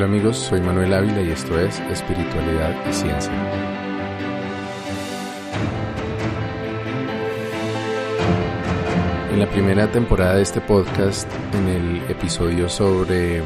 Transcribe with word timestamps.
Hola 0.00 0.08
amigos, 0.08 0.38
soy 0.38 0.62
Manuel 0.62 0.94
Ávila 0.94 1.20
y 1.20 1.28
esto 1.28 1.60
es 1.60 1.78
Espiritualidad 1.78 2.88
y 2.88 2.90
Ciencia. 2.94 3.30
En 9.30 9.38
la 9.38 9.50
primera 9.50 9.92
temporada 9.92 10.36
de 10.36 10.42
este 10.42 10.62
podcast, 10.62 11.30
en 11.52 11.68
el 11.68 12.10
episodio 12.10 12.70
sobre 12.70 13.42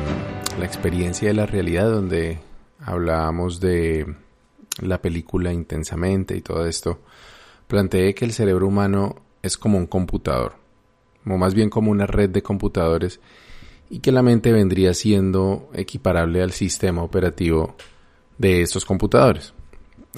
la 0.57 0.65
experiencia 0.65 1.27
de 1.27 1.35
la 1.35 1.45
realidad, 1.45 1.91
donde 1.91 2.39
hablábamos 2.79 3.59
de 3.59 4.15
la 4.81 5.03
película 5.03 5.53
intensamente 5.53 6.37
y 6.37 6.41
todo 6.41 6.67
esto, 6.67 7.01
planteé 7.67 8.15
que 8.15 8.27
el 8.27 8.33
cerebro 8.33 8.69
humano 8.69 9.17
es 9.43 9.59
como 9.59 9.77
un 9.77 9.89
computador, 9.89 10.55
o 11.27 11.37
más 11.37 11.53
bien 11.53 11.69
como 11.69 11.91
una 11.91 12.07
red 12.07 12.31
de 12.31 12.45
computadores, 12.45 13.19
y 13.91 14.01
que 14.01 14.13
la 14.13 14.23
mente 14.23 14.53
vendría 14.53 14.95
siendo 14.95 15.71
equiparable 15.75 16.43
al 16.43 16.53
sistema 16.53 17.03
operativo 17.03 17.77
de 18.39 18.63
estos 18.63 18.85
computadores. 18.85 19.53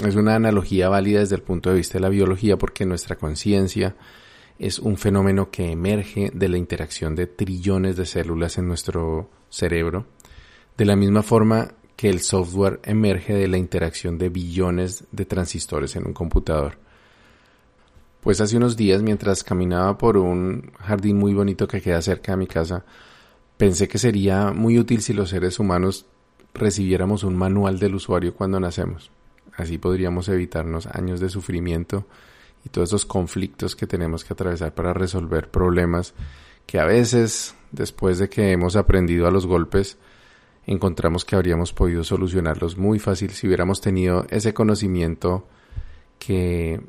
Es 0.04 0.14
una 0.14 0.34
analogía 0.34 0.88
válida 0.88 1.20
desde 1.20 1.36
el 1.36 1.42
punto 1.42 1.70
de 1.70 1.76
vista 1.76 1.94
de 1.94 2.02
la 2.02 2.08
biología 2.08 2.56
porque 2.58 2.84
nuestra 2.84 3.16
conciencia 3.16 3.96
es 4.58 4.78
un 4.78 4.96
fenómeno 4.96 5.50
que 5.50 5.70
emerge 5.70 6.30
de 6.32 6.48
la 6.48 6.58
interacción 6.58 7.14
de 7.14 7.26
trillones 7.26 7.96
de 7.96 8.06
células 8.06 8.58
en 8.58 8.68
nuestro 8.68 9.30
cerebro, 9.48 10.06
de 10.76 10.84
la 10.84 10.96
misma 10.96 11.22
forma 11.22 11.72
que 11.96 12.10
el 12.10 12.20
software 12.20 12.80
emerge 12.84 13.34
de 13.34 13.48
la 13.48 13.56
interacción 13.56 14.18
de 14.18 14.28
billones 14.28 15.04
de 15.12 15.24
transistores 15.24 15.96
en 15.96 16.06
un 16.06 16.12
computador. 16.12 16.78
Pues 18.20 18.40
hace 18.40 18.56
unos 18.56 18.76
días, 18.76 19.02
mientras 19.02 19.44
caminaba 19.44 19.96
por 19.96 20.16
un 20.16 20.72
jardín 20.78 21.16
muy 21.16 21.32
bonito 21.32 21.66
que 21.66 21.80
queda 21.80 22.02
cerca 22.02 22.32
de 22.32 22.38
mi 22.38 22.46
casa, 22.46 22.84
pensé 23.56 23.88
que 23.88 23.98
sería 23.98 24.52
muy 24.52 24.78
útil 24.78 25.02
si 25.02 25.12
los 25.12 25.30
seres 25.30 25.58
humanos 25.58 26.06
recibiéramos 26.54 27.24
un 27.24 27.36
manual 27.36 27.78
del 27.78 27.94
usuario 27.94 28.34
cuando 28.34 28.60
nacemos. 28.60 29.10
Así 29.56 29.78
podríamos 29.78 30.28
evitarnos 30.28 30.86
años 30.86 31.20
de 31.20 31.28
sufrimiento 31.28 32.06
y 32.64 32.68
todos 32.68 32.90
esos 32.90 33.06
conflictos 33.06 33.76
que 33.76 33.86
tenemos 33.86 34.24
que 34.24 34.34
atravesar 34.34 34.74
para 34.74 34.92
resolver 34.92 35.50
problemas 35.50 36.14
que 36.66 36.78
a 36.78 36.84
veces, 36.84 37.54
después 37.70 38.18
de 38.18 38.28
que 38.28 38.50
hemos 38.50 38.76
aprendido 38.76 39.26
a 39.26 39.30
los 39.30 39.46
golpes, 39.46 39.98
encontramos 40.66 41.24
que 41.24 41.36
habríamos 41.36 41.72
podido 41.72 42.02
solucionarlos 42.02 42.76
muy 42.76 42.98
fácil 42.98 43.30
si 43.30 43.46
hubiéramos 43.46 43.80
tenido 43.80 44.26
ese 44.30 44.52
conocimiento 44.52 45.46
que 46.18 46.80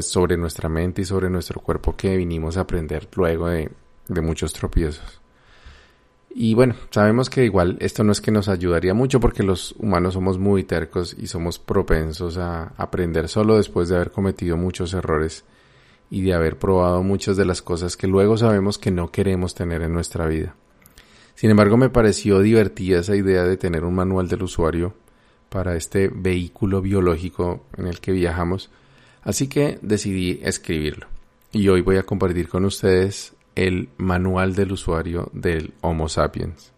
sobre 0.00 0.36
nuestra 0.36 0.68
mente 0.68 1.02
y 1.02 1.04
sobre 1.04 1.28
nuestro 1.28 1.60
cuerpo 1.60 1.96
que 1.96 2.16
vinimos 2.16 2.56
a 2.56 2.60
aprender 2.60 3.08
luego 3.16 3.48
de 3.48 3.70
muchos 4.22 4.52
tropiezos. 4.52 5.25
Y 6.38 6.52
bueno, 6.52 6.74
sabemos 6.90 7.30
que 7.30 7.46
igual 7.46 7.78
esto 7.80 8.04
no 8.04 8.12
es 8.12 8.20
que 8.20 8.30
nos 8.30 8.50
ayudaría 8.50 8.92
mucho 8.92 9.20
porque 9.20 9.42
los 9.42 9.74
humanos 9.78 10.12
somos 10.12 10.38
muy 10.38 10.64
tercos 10.64 11.16
y 11.18 11.28
somos 11.28 11.58
propensos 11.58 12.36
a 12.36 12.74
aprender 12.76 13.30
solo 13.30 13.56
después 13.56 13.88
de 13.88 13.96
haber 13.96 14.10
cometido 14.10 14.58
muchos 14.58 14.92
errores 14.92 15.46
y 16.10 16.20
de 16.20 16.34
haber 16.34 16.58
probado 16.58 17.02
muchas 17.02 17.38
de 17.38 17.46
las 17.46 17.62
cosas 17.62 17.96
que 17.96 18.06
luego 18.06 18.36
sabemos 18.36 18.76
que 18.76 18.90
no 18.90 19.10
queremos 19.10 19.54
tener 19.54 19.80
en 19.80 19.94
nuestra 19.94 20.26
vida. 20.26 20.54
Sin 21.36 21.48
embargo, 21.48 21.78
me 21.78 21.88
pareció 21.88 22.40
divertida 22.40 22.98
esa 22.98 23.16
idea 23.16 23.44
de 23.44 23.56
tener 23.56 23.82
un 23.82 23.94
manual 23.94 24.28
del 24.28 24.42
usuario 24.42 24.92
para 25.48 25.74
este 25.74 26.08
vehículo 26.14 26.82
biológico 26.82 27.64
en 27.78 27.86
el 27.86 27.98
que 27.98 28.12
viajamos, 28.12 28.68
así 29.22 29.48
que 29.48 29.78
decidí 29.80 30.40
escribirlo. 30.42 31.06
Y 31.52 31.68
hoy 31.68 31.80
voy 31.80 31.96
a 31.96 32.02
compartir 32.02 32.50
con 32.50 32.66
ustedes 32.66 33.32
el 33.56 33.88
manual 33.96 34.54
del 34.54 34.70
usuario 34.72 35.30
del 35.32 35.72
Homo 35.80 36.08
sapiens. 36.08 36.72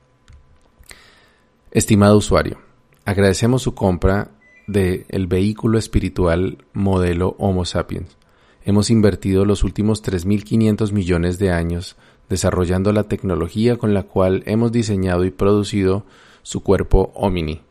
Estimado 1.70 2.16
usuario, 2.16 2.58
agradecemos 3.04 3.62
su 3.62 3.74
compra 3.74 4.30
del 4.66 5.04
el 5.08 5.26
vehículo 5.26 5.78
espiritual 5.78 6.64
modelo 6.72 7.34
Homo 7.38 7.64
sapiens. 7.64 8.16
Hemos 8.64 8.90
invertido 8.90 9.44
los 9.44 9.64
últimos 9.64 10.02
3.500 10.02 10.92
millones 10.92 11.38
de 11.38 11.50
años 11.50 11.96
desarrollando 12.28 12.92
la 12.92 13.04
tecnología 13.04 13.76
con 13.76 13.92
la 13.92 14.04
cual 14.04 14.42
hemos 14.46 14.72
diseñado 14.72 15.24
y 15.24 15.30
producido 15.30 16.04
su 16.42 16.62
cuerpo 16.62 17.10
Omni. 17.14 17.62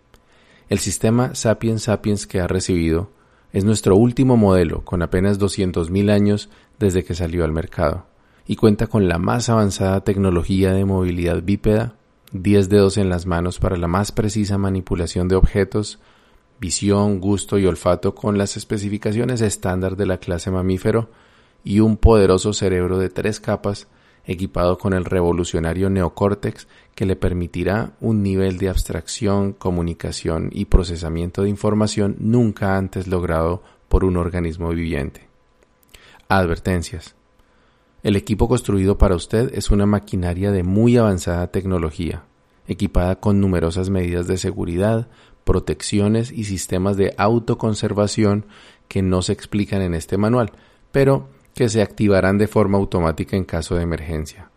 El 0.69 0.79
sistema 0.79 1.33
Sapiens 1.33 1.83
Sapiens 1.83 2.27
que 2.27 2.41
ha 2.41 2.47
recibido 2.47 3.09
es 3.53 3.63
nuestro 3.63 3.95
último 3.95 4.35
modelo 4.35 4.83
con 4.83 5.01
apenas 5.01 5.39
200.000 5.39 6.11
años 6.11 6.49
desde 6.77 7.05
que 7.05 7.15
salió 7.15 7.45
al 7.45 7.53
mercado 7.53 8.05
y 8.47 8.55
cuenta 8.55 8.87
con 8.87 9.07
la 9.07 9.17
más 9.17 9.49
avanzada 9.49 10.03
tecnología 10.03 10.71
de 10.71 10.85
movilidad 10.85 11.43
bípeda, 11.43 11.95
10 12.31 12.69
dedos 12.69 12.97
en 12.97 13.09
las 13.09 13.25
manos 13.25 13.59
para 13.59 13.77
la 13.77 13.87
más 13.87 14.11
precisa 14.11 14.57
manipulación 14.57 15.27
de 15.27 15.35
objetos, 15.35 15.99
visión, 16.59 17.19
gusto 17.19 17.59
y 17.59 17.65
olfato 17.65 18.15
con 18.15 18.37
las 18.37 18.57
especificaciones 18.57 19.41
estándar 19.41 19.97
de 19.97 20.05
la 20.05 20.17
clase 20.17 20.49
mamífero 20.49 21.09
y 21.63 21.81
un 21.81 21.97
poderoso 21.97 22.53
cerebro 22.53 22.97
de 22.97 23.09
tres 23.09 23.39
capas 23.39 23.87
equipado 24.25 24.77
con 24.77 24.93
el 24.93 25.05
revolucionario 25.05 25.89
neocórtex 25.89 26.67
que 26.95 27.05
le 27.05 27.15
permitirá 27.15 27.93
un 28.01 28.23
nivel 28.23 28.57
de 28.57 28.69
abstracción, 28.69 29.53
comunicación 29.53 30.49
y 30.51 30.65
procesamiento 30.65 31.43
de 31.43 31.49
información 31.49 32.15
nunca 32.19 32.77
antes 32.77 33.07
logrado 33.07 33.63
por 33.87 34.03
un 34.03 34.17
organismo 34.17 34.69
viviente. 34.69 35.27
Advertencias. 36.27 37.16
El 38.07 38.15
equipo 38.15 38.47
construido 38.47 38.97
para 38.97 39.15
usted 39.15 39.53
es 39.53 39.69
una 39.69 39.85
maquinaria 39.85 40.53
de 40.53 40.63
muy 40.63 40.95
avanzada 40.95 41.51
tecnología, 41.51 42.23
equipada 42.65 43.19
con 43.19 43.41
numerosas 43.41 43.89
medidas 43.89 44.27
de 44.27 44.37
seguridad, 44.37 45.09
protecciones 45.43 46.31
y 46.31 46.45
sistemas 46.45 46.95
de 46.95 47.13
autoconservación 47.17 48.45
que 48.87 49.01
no 49.01 49.21
se 49.21 49.33
explican 49.33 49.81
en 49.81 49.93
este 49.93 50.15
manual, 50.15 50.53
pero 50.93 51.27
que 51.53 51.67
se 51.67 51.81
activarán 51.81 52.37
de 52.37 52.47
forma 52.47 52.77
automática 52.77 53.35
en 53.35 53.43
caso 53.43 53.75
de 53.75 53.83
emergencia. 53.83 54.51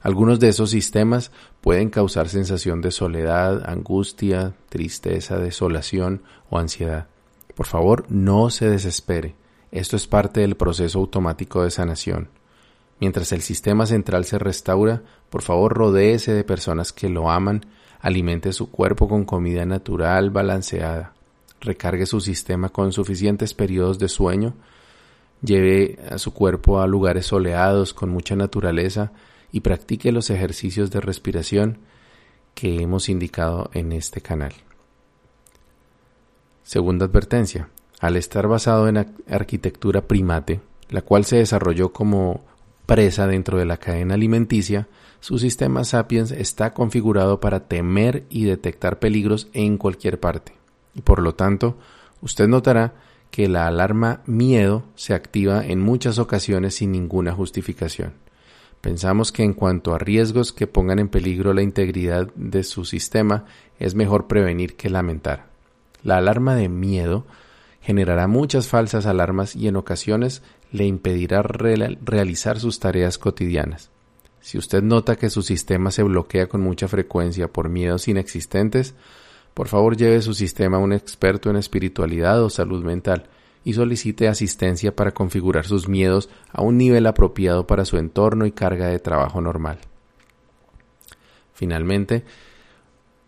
Algunos 0.00 0.40
de 0.40 0.48
esos 0.48 0.70
sistemas 0.70 1.30
pueden 1.60 1.90
causar 1.90 2.28
sensación 2.28 2.80
de 2.80 2.90
soledad, 2.90 3.70
angustia, 3.70 4.56
tristeza, 4.68 5.38
desolación 5.38 6.22
o 6.50 6.58
ansiedad. 6.58 7.06
Por 7.54 7.66
favor, 7.66 8.04
no 8.08 8.50
se 8.50 8.68
desespere. 8.68 9.36
Esto 9.70 9.94
es 9.94 10.08
parte 10.08 10.40
del 10.40 10.56
proceso 10.56 10.98
automático 10.98 11.62
de 11.62 11.70
sanación. 11.70 12.30
Mientras 13.00 13.32
el 13.32 13.42
sistema 13.42 13.86
central 13.86 14.24
se 14.24 14.38
restaura, 14.38 15.02
por 15.28 15.42
favor 15.42 15.74
rodéese 15.74 16.32
de 16.32 16.44
personas 16.44 16.92
que 16.92 17.08
lo 17.08 17.30
aman, 17.30 17.66
alimente 18.00 18.52
su 18.52 18.70
cuerpo 18.70 19.08
con 19.08 19.24
comida 19.24 19.66
natural 19.66 20.30
balanceada, 20.30 21.12
recargue 21.60 22.06
su 22.06 22.20
sistema 22.20 22.70
con 22.70 22.92
suficientes 22.92 23.52
periodos 23.52 23.98
de 23.98 24.08
sueño, 24.08 24.54
lleve 25.42 25.98
a 26.10 26.18
su 26.18 26.32
cuerpo 26.32 26.80
a 26.80 26.86
lugares 26.86 27.26
soleados 27.26 27.92
con 27.92 28.08
mucha 28.08 28.34
naturaleza 28.36 29.12
y 29.52 29.60
practique 29.60 30.12
los 30.12 30.30
ejercicios 30.30 30.90
de 30.90 31.00
respiración 31.00 31.78
que 32.54 32.80
hemos 32.80 33.10
indicado 33.10 33.70
en 33.74 33.92
este 33.92 34.22
canal. 34.22 34.54
Segunda 36.62 37.04
advertencia. 37.04 37.68
Al 38.00 38.16
estar 38.16 38.48
basado 38.48 38.88
en 38.88 38.96
arquitectura 39.28 40.02
primate, 40.02 40.60
la 40.88 41.02
cual 41.02 41.24
se 41.24 41.36
desarrolló 41.36 41.92
como 41.92 42.44
presa 42.86 43.26
dentro 43.26 43.58
de 43.58 43.66
la 43.66 43.76
cadena 43.76 44.14
alimenticia, 44.14 44.88
su 45.20 45.38
sistema 45.38 45.84
Sapiens 45.84 46.30
está 46.30 46.72
configurado 46.72 47.40
para 47.40 47.68
temer 47.68 48.24
y 48.30 48.44
detectar 48.44 48.98
peligros 48.98 49.48
en 49.52 49.76
cualquier 49.76 50.20
parte. 50.20 50.52
Y 50.94 51.02
por 51.02 51.20
lo 51.20 51.34
tanto, 51.34 51.76
usted 52.22 52.48
notará 52.48 52.94
que 53.30 53.48
la 53.48 53.66
alarma 53.66 54.22
miedo 54.26 54.84
se 54.94 55.14
activa 55.14 55.66
en 55.66 55.80
muchas 55.80 56.18
ocasiones 56.18 56.76
sin 56.76 56.92
ninguna 56.92 57.32
justificación. 57.32 58.14
Pensamos 58.80 59.32
que 59.32 59.42
en 59.42 59.52
cuanto 59.52 59.94
a 59.94 59.98
riesgos 59.98 60.52
que 60.52 60.66
pongan 60.66 61.00
en 61.00 61.08
peligro 61.08 61.52
la 61.52 61.62
integridad 61.62 62.28
de 62.36 62.62
su 62.62 62.84
sistema, 62.84 63.44
es 63.78 63.94
mejor 63.94 64.26
prevenir 64.26 64.76
que 64.76 64.90
lamentar. 64.90 65.46
La 66.02 66.18
alarma 66.18 66.54
de 66.54 66.68
miedo 66.68 67.26
generará 67.86 68.26
muchas 68.26 68.66
falsas 68.66 69.06
alarmas 69.06 69.54
y 69.54 69.68
en 69.68 69.76
ocasiones 69.76 70.42
le 70.72 70.86
impedirá 70.86 71.42
realizar 71.42 72.58
sus 72.58 72.80
tareas 72.80 73.16
cotidianas. 73.16 73.92
Si 74.40 74.58
usted 74.58 74.82
nota 74.82 75.14
que 75.14 75.30
su 75.30 75.42
sistema 75.42 75.92
se 75.92 76.02
bloquea 76.02 76.48
con 76.48 76.62
mucha 76.62 76.88
frecuencia 76.88 77.46
por 77.46 77.68
miedos 77.68 78.08
inexistentes, 78.08 78.96
por 79.54 79.68
favor 79.68 79.96
lleve 79.96 80.20
su 80.20 80.34
sistema 80.34 80.78
a 80.78 80.80
un 80.80 80.92
experto 80.92 81.48
en 81.48 81.54
espiritualidad 81.54 82.42
o 82.42 82.50
salud 82.50 82.82
mental 82.82 83.28
y 83.62 83.74
solicite 83.74 84.26
asistencia 84.26 84.96
para 84.96 85.12
configurar 85.12 85.64
sus 85.64 85.88
miedos 85.88 86.28
a 86.50 86.62
un 86.62 86.78
nivel 86.78 87.06
apropiado 87.06 87.68
para 87.68 87.84
su 87.84 87.98
entorno 87.98 88.46
y 88.46 88.50
carga 88.50 88.88
de 88.88 88.98
trabajo 88.98 89.40
normal. 89.40 89.78
Finalmente, 91.54 92.24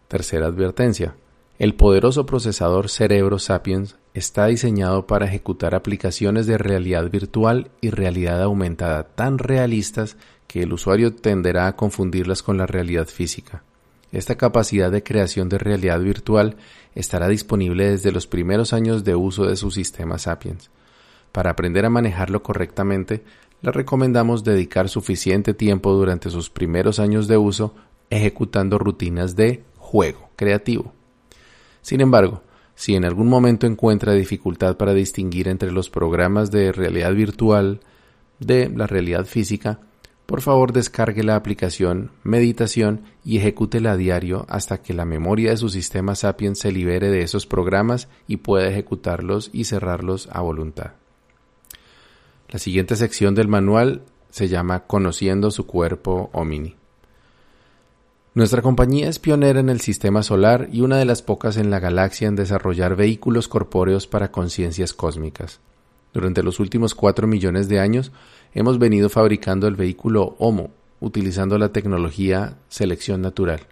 tercera 0.08 0.46
advertencia. 0.46 1.14
El 1.60 1.76
poderoso 1.76 2.26
procesador 2.26 2.88
Cerebro 2.88 3.38
Sapiens 3.38 3.96
está 4.18 4.46
diseñado 4.46 5.06
para 5.06 5.26
ejecutar 5.26 5.74
aplicaciones 5.74 6.46
de 6.46 6.58
realidad 6.58 7.10
virtual 7.10 7.70
y 7.80 7.90
realidad 7.90 8.42
aumentada 8.42 9.04
tan 9.04 9.38
realistas 9.38 10.16
que 10.46 10.62
el 10.62 10.72
usuario 10.72 11.14
tenderá 11.14 11.66
a 11.66 11.76
confundirlas 11.76 12.42
con 12.42 12.58
la 12.58 12.66
realidad 12.66 13.06
física. 13.06 13.62
Esta 14.10 14.36
capacidad 14.36 14.90
de 14.90 15.02
creación 15.02 15.48
de 15.48 15.58
realidad 15.58 16.00
virtual 16.00 16.56
estará 16.94 17.28
disponible 17.28 17.90
desde 17.90 18.12
los 18.12 18.26
primeros 18.26 18.72
años 18.72 19.04
de 19.04 19.14
uso 19.14 19.46
de 19.46 19.56
su 19.56 19.70
sistema 19.70 20.18
Sapiens. 20.18 20.70
Para 21.32 21.50
aprender 21.50 21.84
a 21.84 21.90
manejarlo 21.90 22.42
correctamente, 22.42 23.22
le 23.60 23.70
recomendamos 23.72 24.44
dedicar 24.44 24.88
suficiente 24.88 25.52
tiempo 25.52 25.92
durante 25.92 26.30
sus 26.30 26.48
primeros 26.48 26.98
años 26.98 27.28
de 27.28 27.36
uso 27.36 27.74
ejecutando 28.10 28.78
rutinas 28.78 29.36
de 29.36 29.62
juego 29.76 30.30
creativo. 30.36 30.92
Sin 31.82 32.00
embargo, 32.00 32.42
si 32.78 32.94
en 32.94 33.04
algún 33.04 33.26
momento 33.26 33.66
encuentra 33.66 34.12
dificultad 34.12 34.76
para 34.76 34.94
distinguir 34.94 35.48
entre 35.48 35.72
los 35.72 35.90
programas 35.90 36.52
de 36.52 36.70
realidad 36.70 37.12
virtual 37.12 37.80
de 38.38 38.68
la 38.68 38.86
realidad 38.86 39.24
física, 39.24 39.80
por 40.26 40.42
favor 40.42 40.72
descargue 40.72 41.24
la 41.24 41.34
aplicación 41.34 42.12
Meditación 42.22 43.00
y 43.24 43.38
ejecútela 43.38 43.92
a 43.92 43.96
diario 43.96 44.46
hasta 44.48 44.80
que 44.80 44.94
la 44.94 45.04
memoria 45.04 45.50
de 45.50 45.56
su 45.56 45.70
sistema 45.70 46.14
Sapiens 46.14 46.60
se 46.60 46.70
libere 46.70 47.10
de 47.10 47.22
esos 47.22 47.46
programas 47.46 48.06
y 48.28 48.36
pueda 48.36 48.68
ejecutarlos 48.68 49.50
y 49.52 49.64
cerrarlos 49.64 50.28
a 50.30 50.40
voluntad. 50.40 50.92
La 52.48 52.60
siguiente 52.60 52.94
sección 52.94 53.34
del 53.34 53.48
manual 53.48 54.02
se 54.30 54.46
llama 54.46 54.86
Conociendo 54.86 55.50
su 55.50 55.66
cuerpo 55.66 56.30
Omni. 56.32 56.76
Nuestra 58.38 58.62
compañía 58.62 59.08
es 59.08 59.18
pionera 59.18 59.58
en 59.58 59.68
el 59.68 59.80
sistema 59.80 60.22
solar 60.22 60.68
y 60.70 60.82
una 60.82 60.96
de 60.96 61.04
las 61.04 61.22
pocas 61.22 61.56
en 61.56 61.70
la 61.70 61.80
galaxia 61.80 62.28
en 62.28 62.36
desarrollar 62.36 62.94
vehículos 62.94 63.48
corpóreos 63.48 64.06
para 64.06 64.30
conciencias 64.30 64.92
cósmicas. 64.92 65.58
Durante 66.14 66.44
los 66.44 66.60
últimos 66.60 66.94
cuatro 66.94 67.26
millones 67.26 67.68
de 67.68 67.80
años 67.80 68.12
hemos 68.54 68.78
venido 68.78 69.08
fabricando 69.08 69.66
el 69.66 69.74
vehículo 69.74 70.36
Homo, 70.38 70.70
utilizando 71.00 71.58
la 71.58 71.72
tecnología 71.72 72.58
selección 72.68 73.22
natural, 73.22 73.66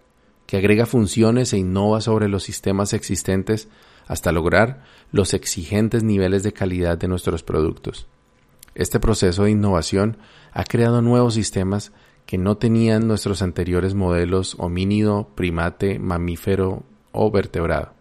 que 0.47 0.57
agrega 0.57 0.85
funciones 0.85 1.53
e 1.53 1.59
innova 1.59 2.01
sobre 2.01 2.27
los 2.27 2.43
sistemas 2.43 2.93
existentes 2.93 3.69
hasta 4.09 4.33
lograr 4.33 4.83
los 5.13 5.33
exigentes 5.33 6.03
niveles 6.03 6.43
de 6.43 6.53
calidad 6.53 6.99
de 6.99 7.07
nuestros 7.07 7.45
productos. 7.45 8.09
Este 8.75 8.99
proceso 8.99 9.45
de 9.45 9.53
innovación 9.53 10.17
ha 10.53 10.65
creado 10.65 11.03
nuevos 11.03 11.35
sistemas 11.35 11.93
que 12.27 12.39
no 12.39 12.57
tenían 12.57 13.07
nuestros 13.07 13.41
anteriores 13.41 13.95
modelos 13.95 14.57
homínido, 14.59 15.29
primate, 15.35 15.99
mamífero 15.99 16.83
o 17.13 17.31
vertebrado. 17.31 17.93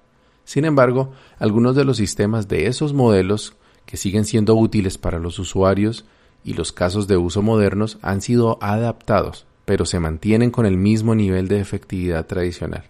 Sin 0.44 0.66
embargo, 0.66 1.14
algunos 1.40 1.76
de 1.76 1.86
los 1.86 1.98
sistemas 1.98 2.48
de 2.48 2.68
esos 2.68 2.94
modelos 2.94 3.56
que 3.86 3.98
siguen 3.98 4.26
siendo 4.26 4.56
útiles 4.56 4.98
para 4.98 5.20
los 5.20 5.40
usuarios 5.40 6.06
y 6.44 6.54
los 6.54 6.72
casos 6.72 7.08
de 7.08 7.18
uso 7.18 7.42
modernos 7.42 7.98
han 8.02 8.22
sido 8.22 8.58
adaptados, 8.62 9.46
pero 9.66 9.86
se 9.86 10.00
mantienen 10.00 10.52
con 10.52 10.66
el 10.66 10.78
mismo 10.78 11.16
nivel 11.16 11.48
de 11.48 11.60
efectividad 11.60 12.26
tradicional. 12.26 12.86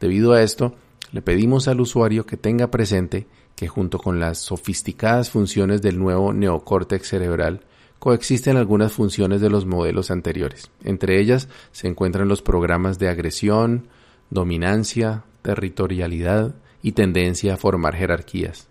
Debido 0.00 0.32
a 0.32 0.42
esto, 0.42 0.74
le 1.12 1.22
pedimos 1.22 1.68
al 1.68 1.80
usuario 1.80 2.26
que 2.26 2.36
tenga 2.36 2.70
presente 2.70 3.26
que 3.54 3.68
junto 3.68 3.98
con 3.98 4.20
las 4.20 4.38
sofisticadas 4.38 5.30
funciones 5.30 5.80
del 5.80 5.98
nuevo 5.98 6.32
neocórtex 6.34 7.08
cerebral, 7.08 7.62
coexisten 7.98 8.56
algunas 8.56 8.92
funciones 8.92 9.40
de 9.40 9.50
los 9.50 9.66
modelos 9.66 10.10
anteriores. 10.10 10.70
Entre 10.84 11.20
ellas 11.20 11.48
se 11.72 11.88
encuentran 11.88 12.28
los 12.28 12.42
programas 12.42 12.98
de 12.98 13.08
agresión, 13.08 13.88
dominancia, 14.30 15.24
territorialidad 15.42 16.54
y 16.82 16.92
tendencia 16.92 17.54
a 17.54 17.56
formar 17.56 17.94
jerarquías. 17.94 18.68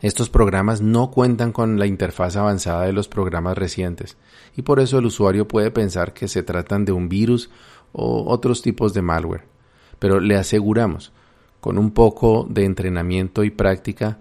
Estos 0.00 0.28
programas 0.28 0.80
no 0.80 1.10
cuentan 1.12 1.52
con 1.52 1.78
la 1.78 1.86
interfaz 1.86 2.36
avanzada 2.36 2.86
de 2.86 2.92
los 2.92 3.06
programas 3.06 3.56
recientes 3.56 4.16
y 4.56 4.62
por 4.62 4.80
eso 4.80 4.98
el 4.98 5.06
usuario 5.06 5.46
puede 5.46 5.70
pensar 5.70 6.12
que 6.12 6.26
se 6.26 6.42
tratan 6.42 6.84
de 6.84 6.90
un 6.90 7.08
virus 7.08 7.50
o 7.92 8.24
otros 8.28 8.62
tipos 8.62 8.94
de 8.94 9.02
malware. 9.02 9.44
Pero 10.00 10.18
le 10.18 10.36
aseguramos, 10.36 11.12
con 11.60 11.78
un 11.78 11.92
poco 11.92 12.46
de 12.50 12.64
entrenamiento 12.64 13.44
y 13.44 13.50
práctica, 13.50 14.18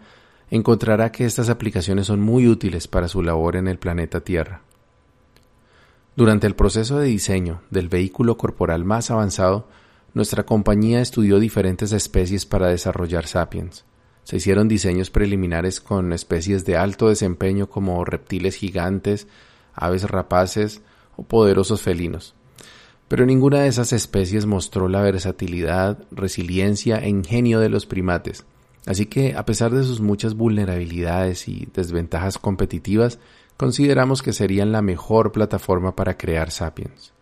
encontrará 0.51 1.12
que 1.12 1.25
estas 1.25 1.50
aplicaciones 1.50 2.07
son 2.07 2.19
muy 2.19 2.48
útiles 2.48 2.88
para 2.88 3.07
su 3.07 3.24
labor 3.24 3.56
en 3.56 3.68
el 3.68 3.80
planeta 3.80 4.19
Tierra. 4.21 4.62
Durante 6.15 6.45
el 6.45 6.56
proceso 6.56 7.00
de 7.00 7.07
diseño 7.07 7.62
del 7.69 7.88
vehículo 7.88 8.38
corporal 8.38 8.83
más 8.83 9.09
avanzado, 9.09 9.69
nuestra 10.13 10.45
compañía 10.45 11.01
estudió 11.01 11.39
diferentes 11.39 11.94
especies 11.94 12.45
para 12.45 12.68
desarrollar 12.68 13.27
Sapiens. 13.27 13.86
Se 14.25 14.36
hicieron 14.36 14.68
diseños 14.68 15.09
preliminares 15.09 15.80
con 15.80 16.12
especies 16.12 16.65
de 16.65 16.75
alto 16.75 17.07
desempeño 17.07 17.69
como 17.69 18.03
reptiles 18.03 18.56
gigantes, 18.56 19.27
aves 19.74 20.03
rapaces 20.03 20.81
o 21.15 21.24
poderosos 21.24 21.81
felinos. 21.81 22.36
Pero 23.07 23.25
ninguna 23.25 23.62
de 23.62 23.69
esas 23.69 23.94
especies 23.94 24.45
mostró 24.45 24.89
la 24.89 25.01
versatilidad, 25.01 26.03
resiliencia 26.12 26.98
e 26.98 27.07
ingenio 27.07 27.62
de 27.62 27.69
los 27.69 27.86
primates, 27.86 28.45
Así 28.86 29.06
que, 29.06 29.36
a 29.36 29.45
pesar 29.45 29.72
de 29.72 29.83
sus 29.83 30.01
muchas 30.01 30.36
vulnerabilidades 30.36 31.48
y 31.48 31.68
desventajas 31.74 32.38
competitivas, 32.38 33.19
consideramos 33.57 34.22
que 34.22 34.33
serían 34.33 34.72
la 34.72 34.81
mejor 34.81 35.31
plataforma 35.31 35.95
para 35.95 36.18
crear 36.18 36.50
Sapiens. 36.50 37.13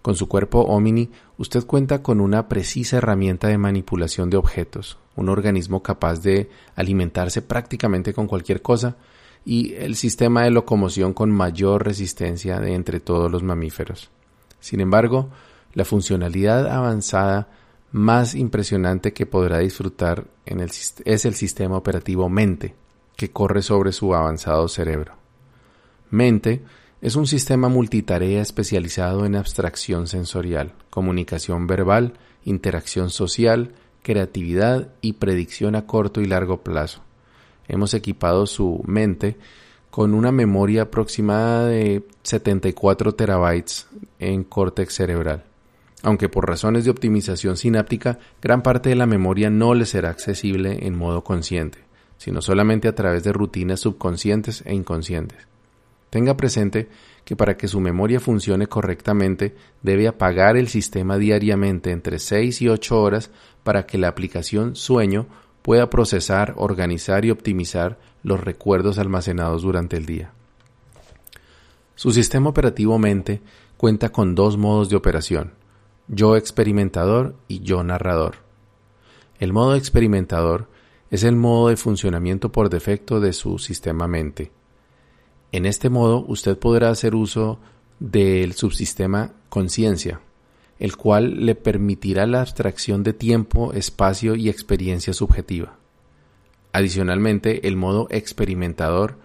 Con 0.00 0.16
su 0.16 0.28
cuerpo 0.28 0.60
Omni, 0.60 1.10
usted 1.38 1.64
cuenta 1.64 2.02
con 2.02 2.20
una 2.20 2.48
precisa 2.48 2.98
herramienta 2.98 3.48
de 3.48 3.58
manipulación 3.58 4.30
de 4.30 4.36
objetos, 4.36 4.98
un 5.16 5.28
organismo 5.28 5.82
capaz 5.82 6.20
de 6.20 6.50
alimentarse 6.76 7.42
prácticamente 7.42 8.12
con 8.12 8.26
cualquier 8.26 8.60
cosa 8.60 8.96
y 9.44 9.74
el 9.74 9.96
sistema 9.96 10.42
de 10.42 10.50
locomoción 10.50 11.12
con 11.12 11.30
mayor 11.30 11.84
resistencia 11.84 12.60
de 12.60 12.74
entre 12.74 13.00
todos 13.00 13.30
los 13.30 13.42
mamíferos. 13.42 14.10
Sin 14.60 14.80
embargo, 14.80 15.28
la 15.74 15.84
funcionalidad 15.84 16.68
avanzada 16.68 17.48
más 17.94 18.34
impresionante 18.34 19.12
que 19.12 19.24
podrá 19.24 19.58
disfrutar 19.58 20.26
es 20.46 21.24
el 21.24 21.34
sistema 21.34 21.76
operativo 21.76 22.28
Mente, 22.28 22.74
que 23.14 23.30
corre 23.30 23.62
sobre 23.62 23.92
su 23.92 24.16
avanzado 24.16 24.66
cerebro. 24.66 25.14
Mente 26.10 26.64
es 27.00 27.14
un 27.14 27.28
sistema 27.28 27.68
multitarea 27.68 28.42
especializado 28.42 29.24
en 29.26 29.36
abstracción 29.36 30.08
sensorial, 30.08 30.72
comunicación 30.90 31.68
verbal, 31.68 32.14
interacción 32.42 33.10
social, 33.10 33.74
creatividad 34.02 34.88
y 35.00 35.12
predicción 35.12 35.76
a 35.76 35.86
corto 35.86 36.20
y 36.20 36.26
largo 36.26 36.64
plazo. 36.64 37.00
Hemos 37.68 37.94
equipado 37.94 38.46
su 38.46 38.82
mente 38.84 39.36
con 39.92 40.14
una 40.14 40.32
memoria 40.32 40.82
aproximada 40.82 41.68
de 41.68 42.04
74 42.24 43.14
terabytes 43.14 43.86
en 44.18 44.42
córtex 44.42 44.94
cerebral 44.94 45.44
aunque 46.04 46.28
por 46.28 46.46
razones 46.46 46.84
de 46.84 46.90
optimización 46.90 47.56
sináptica 47.56 48.18
gran 48.42 48.62
parte 48.62 48.90
de 48.90 48.94
la 48.94 49.06
memoria 49.06 49.48
no 49.48 49.74
le 49.74 49.86
será 49.86 50.10
accesible 50.10 50.86
en 50.86 50.96
modo 50.96 51.24
consciente, 51.24 51.78
sino 52.18 52.42
solamente 52.42 52.88
a 52.88 52.94
través 52.94 53.24
de 53.24 53.32
rutinas 53.32 53.80
subconscientes 53.80 54.62
e 54.66 54.74
inconscientes. 54.74 55.38
Tenga 56.10 56.36
presente 56.36 56.88
que 57.24 57.36
para 57.36 57.56
que 57.56 57.68
su 57.68 57.80
memoria 57.80 58.20
funcione 58.20 58.66
correctamente 58.66 59.56
debe 59.82 60.06
apagar 60.06 60.58
el 60.58 60.68
sistema 60.68 61.16
diariamente 61.16 61.90
entre 61.90 62.18
6 62.18 62.60
y 62.60 62.68
8 62.68 63.00
horas 63.00 63.30
para 63.62 63.86
que 63.86 63.96
la 63.96 64.08
aplicación 64.08 64.76
sueño 64.76 65.26
pueda 65.62 65.88
procesar, 65.88 66.52
organizar 66.58 67.24
y 67.24 67.30
optimizar 67.30 67.98
los 68.22 68.40
recuerdos 68.40 68.98
almacenados 68.98 69.62
durante 69.62 69.96
el 69.96 70.04
día. 70.04 70.32
Su 71.94 72.12
sistema 72.12 72.50
operativo 72.50 72.98
mente 72.98 73.40
cuenta 73.78 74.10
con 74.10 74.34
dos 74.34 74.58
modos 74.58 74.90
de 74.90 74.96
operación, 74.96 75.52
yo 76.08 76.36
experimentador 76.36 77.36
y 77.48 77.60
yo 77.60 77.82
narrador. 77.82 78.36
El 79.38 79.52
modo 79.52 79.74
experimentador 79.74 80.68
es 81.10 81.24
el 81.24 81.36
modo 81.36 81.68
de 81.68 81.76
funcionamiento 81.76 82.50
por 82.50 82.70
defecto 82.70 83.20
de 83.20 83.32
su 83.32 83.58
sistema 83.58 84.06
mente. 84.06 84.52
En 85.52 85.66
este 85.66 85.88
modo 85.88 86.24
usted 86.26 86.58
podrá 86.58 86.90
hacer 86.90 87.14
uso 87.14 87.58
del 88.00 88.54
subsistema 88.54 89.32
conciencia, 89.48 90.20
el 90.78 90.96
cual 90.96 91.46
le 91.46 91.54
permitirá 91.54 92.26
la 92.26 92.40
abstracción 92.40 93.02
de 93.02 93.12
tiempo, 93.12 93.72
espacio 93.72 94.34
y 94.34 94.48
experiencia 94.48 95.12
subjetiva. 95.12 95.76
Adicionalmente, 96.72 97.68
el 97.68 97.76
modo 97.76 98.08
experimentador 98.10 99.16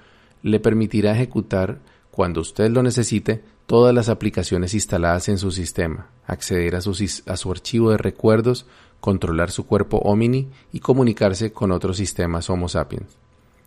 le 0.44 0.60
permitirá 0.60 1.14
ejecutar, 1.14 1.80
cuando 2.12 2.42
usted 2.42 2.70
lo 2.70 2.84
necesite, 2.84 3.42
todas 3.70 3.94
las 3.94 4.10
aplicaciones 4.10 4.74
instaladas 4.74 5.30
en 5.30 5.38
su 5.38 5.52
sistema, 5.52 6.08
acceder 6.26 6.76
a 6.76 6.82
su, 6.82 6.90
a 7.28 7.38
su, 7.38 7.52
archivo 7.52 7.92
de 7.92 8.00
recuerdos, 8.00 8.66
controlar 9.00 9.52
su 9.52 9.68
cuerpo 9.68 10.00
Omni 10.00 10.50
y 10.74 10.80
comunicarse 10.80 11.54
con 11.54 11.72
otros 11.72 11.98
sistemas 11.98 12.50
Homo 12.50 12.68
sapiens. 12.68 13.20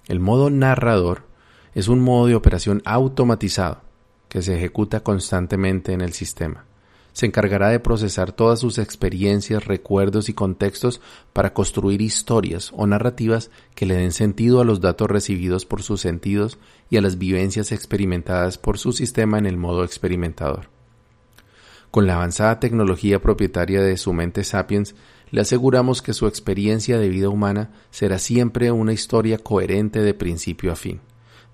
El 0.09 0.19
modo 0.19 0.51
narrador 0.51 1.23
es 1.77 1.87
un 1.87 2.01
modo 2.01 2.27
de 2.27 2.35
operación 2.35 2.83
automatizado 2.85 3.83
que 4.29 4.43
se 4.43 4.57
ejecuta 4.57 5.05
constantemente 5.05 5.93
en 5.93 6.01
el 6.01 6.13
sistema 6.13 6.65
se 7.13 7.27
encargará 7.27 7.69
de 7.69 7.81
procesar 7.81 8.33
todas 8.33 8.61
sus 8.61 8.79
experiencias, 8.79 9.67
recuerdos 9.67 10.29
y 10.29 10.35
contextos 10.35 11.01
para 11.33 11.53
construir 11.53 12.01
historias 12.01 12.73
o 12.75 12.87
narrativas 12.87 13.51
que 13.75 13.87
le 13.87 13.97
den 13.97 14.13
sentido 14.13 14.61
a 14.61 14.65
los 14.65 14.81
datos 14.81 15.11
recibidos 15.11 15.67
por 15.67 15.83
sus 15.83 16.01
sentidos 16.01 16.59
y 16.91 16.97
a 16.97 17.03
las 17.03 17.19
vivencias 17.19 17.73
experimentadas 17.73 18.59
por 18.59 18.79
su 18.79 18.93
sistema 18.93 19.39
en 19.39 19.47
el 19.47 19.57
modo 19.57 19.85
experimentador. 19.85 20.69
Con 21.91 22.07
la 22.07 22.15
avanzada 22.15 22.59
tecnología 22.59 23.21
propietaria 23.21 23.83
de 23.83 23.99
su 23.99 24.15
mente 24.15 24.45
sapiens, 24.45 24.95
le 25.31 25.43
aseguramos 25.43 26.01
que 26.01 26.15
su 26.15 26.27
experiencia 26.27 26.99
de 26.99 27.11
vida 27.11 27.29
humana 27.29 27.71
será 27.91 28.19
siempre 28.19 28.73
una 28.73 28.95
historia 28.95 29.39
coherente 29.39 30.01
de 30.01 30.15
principio 30.15 30.73
a 30.73 30.77
fin. 30.77 31.01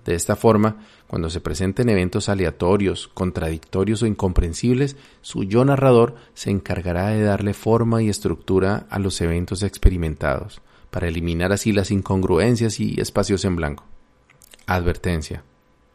De 0.05 0.15
esta 0.15 0.35
forma, 0.35 0.77
cuando 1.07 1.29
se 1.29 1.41
presenten 1.41 1.89
eventos 1.89 2.29
aleatorios, 2.29 3.07
contradictorios 3.09 4.01
o 4.01 4.05
incomprensibles, 4.05 4.95
su 5.21 5.43
yo 5.43 5.65
narrador 5.65 6.15
se 6.33 6.49
encargará 6.49 7.09
de 7.09 7.23
darle 7.23 7.53
forma 7.53 8.01
y 8.01 8.09
estructura 8.09 8.87
a 8.89 8.99
los 8.99 9.19
eventos 9.21 9.63
experimentados, 9.63 10.61
para 10.89 11.07
eliminar 11.07 11.51
así 11.51 11.73
las 11.73 11.91
incongruencias 11.91 12.79
y 12.79 12.99
espacios 12.99 13.45
en 13.45 13.55
blanco. 13.55 13.83
Advertencia. 14.65 15.43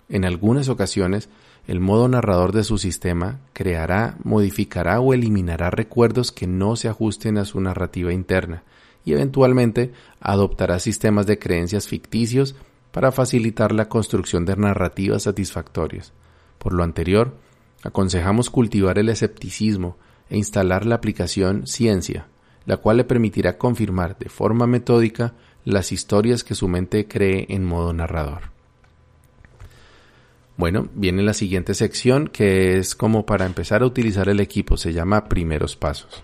En 0.08 0.24
algunas 0.24 0.68
ocasiones, 0.68 1.28
el 1.66 1.80
modo 1.80 2.08
narrador 2.08 2.52
de 2.52 2.62
su 2.62 2.76
sistema 2.76 3.40
creará, 3.54 4.16
modificará 4.22 5.00
o 5.00 5.14
eliminará 5.14 5.70
recuerdos 5.70 6.30
que 6.30 6.46
no 6.46 6.76
se 6.76 6.88
ajusten 6.88 7.38
a 7.38 7.46
su 7.46 7.60
narrativa 7.60 8.12
interna 8.12 8.64
y 9.04 9.12
eventualmente 9.12 9.92
adoptará 10.20 10.78
sistemas 10.78 11.26
de 11.26 11.38
creencias 11.38 11.88
ficticios 11.88 12.54
para 12.94 13.10
facilitar 13.10 13.72
la 13.72 13.88
construcción 13.88 14.46
de 14.46 14.54
narrativas 14.54 15.24
satisfactorias. 15.24 16.12
Por 16.58 16.72
lo 16.72 16.84
anterior, 16.84 17.36
aconsejamos 17.82 18.50
cultivar 18.50 19.00
el 19.00 19.08
escepticismo 19.08 19.96
e 20.30 20.36
instalar 20.36 20.86
la 20.86 20.94
aplicación 20.94 21.66
ciencia, 21.66 22.28
la 22.66 22.76
cual 22.76 22.98
le 22.98 23.04
permitirá 23.04 23.58
confirmar 23.58 24.16
de 24.16 24.28
forma 24.28 24.68
metódica 24.68 25.34
las 25.64 25.90
historias 25.90 26.44
que 26.44 26.54
su 26.54 26.68
mente 26.68 27.08
cree 27.08 27.46
en 27.48 27.64
modo 27.64 27.92
narrador. 27.92 28.42
Bueno, 30.56 30.86
viene 30.94 31.24
la 31.24 31.34
siguiente 31.34 31.74
sección 31.74 32.28
que 32.28 32.78
es 32.78 32.94
como 32.94 33.26
para 33.26 33.44
empezar 33.44 33.82
a 33.82 33.86
utilizar 33.86 34.28
el 34.28 34.38
equipo, 34.38 34.76
se 34.76 34.92
llama 34.92 35.28
primeros 35.28 35.74
pasos. 35.74 36.22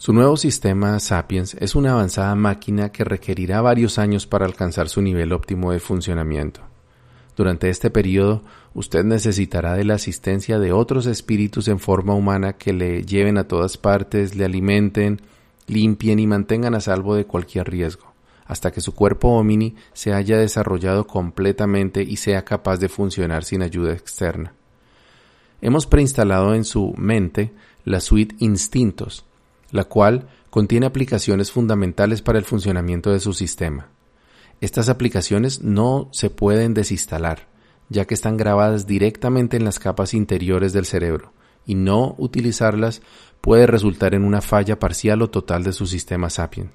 Su 0.00 0.14
nuevo 0.14 0.38
sistema 0.38 0.98
Sapiens 0.98 1.52
es 1.60 1.74
una 1.74 1.92
avanzada 1.92 2.34
máquina 2.34 2.90
que 2.90 3.04
requerirá 3.04 3.60
varios 3.60 3.98
años 3.98 4.26
para 4.26 4.46
alcanzar 4.46 4.88
su 4.88 5.02
nivel 5.02 5.30
óptimo 5.30 5.72
de 5.72 5.78
funcionamiento. 5.78 6.62
Durante 7.36 7.68
este 7.68 7.90
periodo, 7.90 8.42
usted 8.72 9.04
necesitará 9.04 9.74
de 9.74 9.84
la 9.84 9.96
asistencia 9.96 10.58
de 10.58 10.72
otros 10.72 11.04
espíritus 11.04 11.68
en 11.68 11.78
forma 11.78 12.14
humana 12.14 12.54
que 12.54 12.72
le 12.72 13.02
lleven 13.02 13.36
a 13.36 13.46
todas 13.46 13.76
partes, 13.76 14.34
le 14.34 14.46
alimenten, 14.46 15.20
limpien 15.66 16.18
y 16.18 16.26
mantengan 16.26 16.74
a 16.74 16.80
salvo 16.80 17.14
de 17.14 17.26
cualquier 17.26 17.70
riesgo 17.70 18.10
hasta 18.46 18.70
que 18.72 18.80
su 18.80 18.94
cuerpo 18.94 19.28
homini 19.28 19.76
se 19.92 20.14
haya 20.14 20.38
desarrollado 20.38 21.06
completamente 21.06 22.02
y 22.02 22.16
sea 22.16 22.42
capaz 22.46 22.78
de 22.78 22.88
funcionar 22.88 23.44
sin 23.44 23.60
ayuda 23.60 23.92
externa. 23.92 24.54
Hemos 25.60 25.86
preinstalado 25.86 26.54
en 26.54 26.64
su 26.64 26.94
mente 26.96 27.52
la 27.84 28.00
suite 28.00 28.34
Instintos, 28.38 29.26
la 29.70 29.84
cual 29.84 30.28
contiene 30.50 30.86
aplicaciones 30.86 31.50
fundamentales 31.50 32.22
para 32.22 32.38
el 32.38 32.44
funcionamiento 32.44 33.10
de 33.10 33.20
su 33.20 33.32
sistema. 33.32 33.88
Estas 34.60 34.88
aplicaciones 34.88 35.62
no 35.62 36.08
se 36.12 36.28
pueden 36.28 36.74
desinstalar, 36.74 37.48
ya 37.88 38.04
que 38.04 38.14
están 38.14 38.36
grabadas 38.36 38.86
directamente 38.86 39.56
en 39.56 39.64
las 39.64 39.78
capas 39.78 40.12
interiores 40.12 40.72
del 40.72 40.86
cerebro, 40.86 41.32
y 41.64 41.74
no 41.74 42.14
utilizarlas 42.18 43.02
puede 43.40 43.66
resultar 43.66 44.14
en 44.14 44.24
una 44.24 44.40
falla 44.40 44.78
parcial 44.78 45.22
o 45.22 45.30
total 45.30 45.62
de 45.64 45.72
su 45.72 45.86
sistema 45.86 46.30
Sapien. 46.30 46.72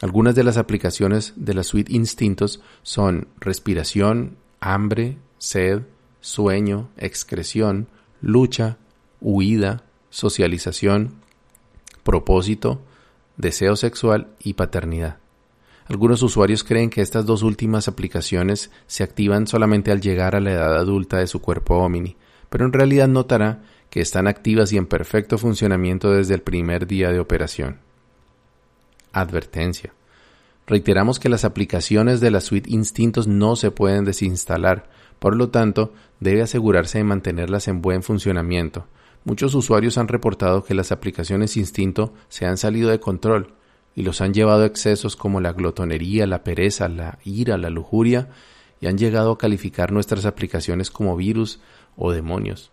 Algunas 0.00 0.34
de 0.34 0.44
las 0.44 0.56
aplicaciones 0.56 1.32
de 1.36 1.54
la 1.54 1.62
suite 1.62 1.92
Instintos 1.92 2.60
son 2.82 3.28
respiración, 3.40 4.36
hambre, 4.60 5.16
sed, 5.38 5.82
sueño, 6.20 6.90
excreción, 6.96 7.88
lucha, 8.20 8.78
huida, 9.20 9.84
socialización, 10.10 11.14
propósito, 12.06 12.80
deseo 13.36 13.74
sexual 13.76 14.28
y 14.38 14.54
paternidad. 14.54 15.18
Algunos 15.88 16.22
usuarios 16.22 16.64
creen 16.64 16.88
que 16.88 17.02
estas 17.02 17.26
dos 17.26 17.42
últimas 17.42 17.88
aplicaciones 17.88 18.70
se 18.86 19.02
activan 19.02 19.46
solamente 19.46 19.90
al 19.90 20.00
llegar 20.00 20.34
a 20.34 20.40
la 20.40 20.52
edad 20.52 20.76
adulta 20.76 21.18
de 21.18 21.26
su 21.26 21.42
cuerpo 21.42 21.76
homini, 21.76 22.16
pero 22.48 22.64
en 22.64 22.72
realidad 22.72 23.08
notará 23.08 23.62
que 23.90 24.00
están 24.00 24.28
activas 24.28 24.72
y 24.72 24.78
en 24.78 24.86
perfecto 24.86 25.36
funcionamiento 25.36 26.12
desde 26.12 26.34
el 26.34 26.42
primer 26.42 26.86
día 26.86 27.10
de 27.10 27.20
operación. 27.20 27.80
Advertencia. 29.12 29.92
Reiteramos 30.66 31.18
que 31.18 31.28
las 31.28 31.44
aplicaciones 31.44 32.20
de 32.20 32.30
la 32.30 32.40
suite 32.40 32.70
Instintos 32.70 33.26
no 33.26 33.56
se 33.56 33.70
pueden 33.70 34.04
desinstalar, 34.04 34.88
por 35.18 35.36
lo 35.36 35.50
tanto, 35.50 35.92
debe 36.20 36.42
asegurarse 36.42 36.98
de 36.98 37.04
mantenerlas 37.04 37.68
en 37.68 37.82
buen 37.82 38.02
funcionamiento. 38.02 38.86
Muchos 39.26 39.56
usuarios 39.56 39.98
han 39.98 40.06
reportado 40.06 40.62
que 40.62 40.72
las 40.72 40.92
aplicaciones 40.92 41.56
Instinto 41.56 42.14
se 42.28 42.46
han 42.46 42.56
salido 42.56 42.90
de 42.90 43.00
control 43.00 43.54
y 43.96 44.02
los 44.02 44.20
han 44.20 44.32
llevado 44.32 44.62
a 44.62 44.66
excesos 44.66 45.16
como 45.16 45.40
la 45.40 45.52
glotonería, 45.52 46.28
la 46.28 46.44
pereza, 46.44 46.88
la 46.88 47.18
ira, 47.24 47.58
la 47.58 47.68
lujuria, 47.68 48.28
y 48.80 48.86
han 48.86 48.98
llegado 48.98 49.32
a 49.32 49.38
calificar 49.38 49.90
nuestras 49.90 50.26
aplicaciones 50.26 50.92
como 50.92 51.16
virus 51.16 51.58
o 51.96 52.12
demonios. 52.12 52.70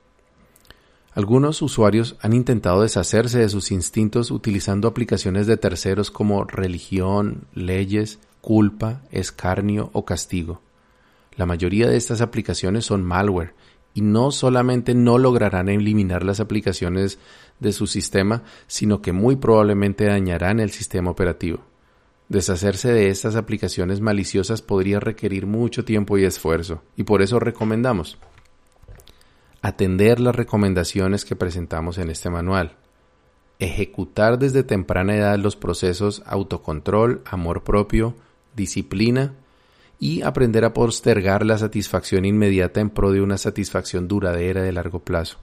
Algunos 1.15 1.63
usuarios 1.63 2.17
han 2.22 2.33
intentado 2.33 2.83
deshacerse 2.83 3.39
de 3.39 3.50
sus 3.50 3.72
instintos 3.72 4.29
utilizando 4.29 4.88
aplicaciones 4.88 5.48
de 5.48 5.57
terceros 5.57 6.12
como 6.12 6.43
religión, 6.43 7.48
leyes, 7.55 8.19
culpa, 8.41 9.01
escarnio 9.10 9.89
o 9.93 10.05
castigo. 10.05 10.62
La 11.36 11.48
mayoría 11.48 11.88
de 11.88 11.98
estas 11.98 12.22
aplicaciones 12.22 12.86
son 12.86 13.03
malware 13.03 13.55
y 13.93 14.01
no 14.01 14.31
solamente 14.31 14.95
no 14.95 15.17
lograrán 15.17 15.69
eliminar 15.69 16.23
las 16.23 16.39
aplicaciones 16.39 17.19
de 17.59 17.71
su 17.71 17.88
sistema, 17.88 18.43
sino 18.67 19.01
que 19.01 19.12
muy 19.12 19.35
probablemente 19.35 20.05
dañarán 20.05 20.59
el 20.59 20.71
sistema 20.71 21.12
operativo. 21.12 21.59
Deshacerse 22.29 22.91
de 22.91 23.09
estas 23.09 23.35
aplicaciones 23.35 24.01
maliciosas 24.01 24.62
podría 24.62 25.00
requerir 25.00 25.45
mucho 25.45 25.85
tiempo 25.85 26.17
y 26.17 26.23
esfuerzo, 26.23 26.81
y 26.95 27.03
por 27.03 27.21
eso 27.21 27.39
recomendamos 27.39 28.17
atender 29.62 30.19
las 30.19 30.35
recomendaciones 30.35 31.23
que 31.23 31.38
presentamos 31.38 31.97
en 31.97 32.09
este 32.09 32.29
manual, 32.29 32.75
ejecutar 33.59 34.38
desde 34.38 34.63
temprana 34.63 35.15
edad 35.15 35.39
los 35.39 35.55
procesos 35.55 36.21
autocontrol, 36.25 37.21
amor 37.25 37.63
propio, 37.63 38.13
disciplina 38.55 39.33
y 40.03 40.22
aprender 40.22 40.65
a 40.65 40.74
postergar 40.74 41.45
la 41.45 41.57
satisfacción 41.57 42.25
inmediata 42.25 42.81
en 42.81 42.89
pro 42.89 43.13
de 43.13 43.22
una 43.22 43.38
satisfacción 43.38 44.10
duradera 44.10 44.62
de 44.62 44.74
largo 44.74 45.00
plazo. 45.00 45.38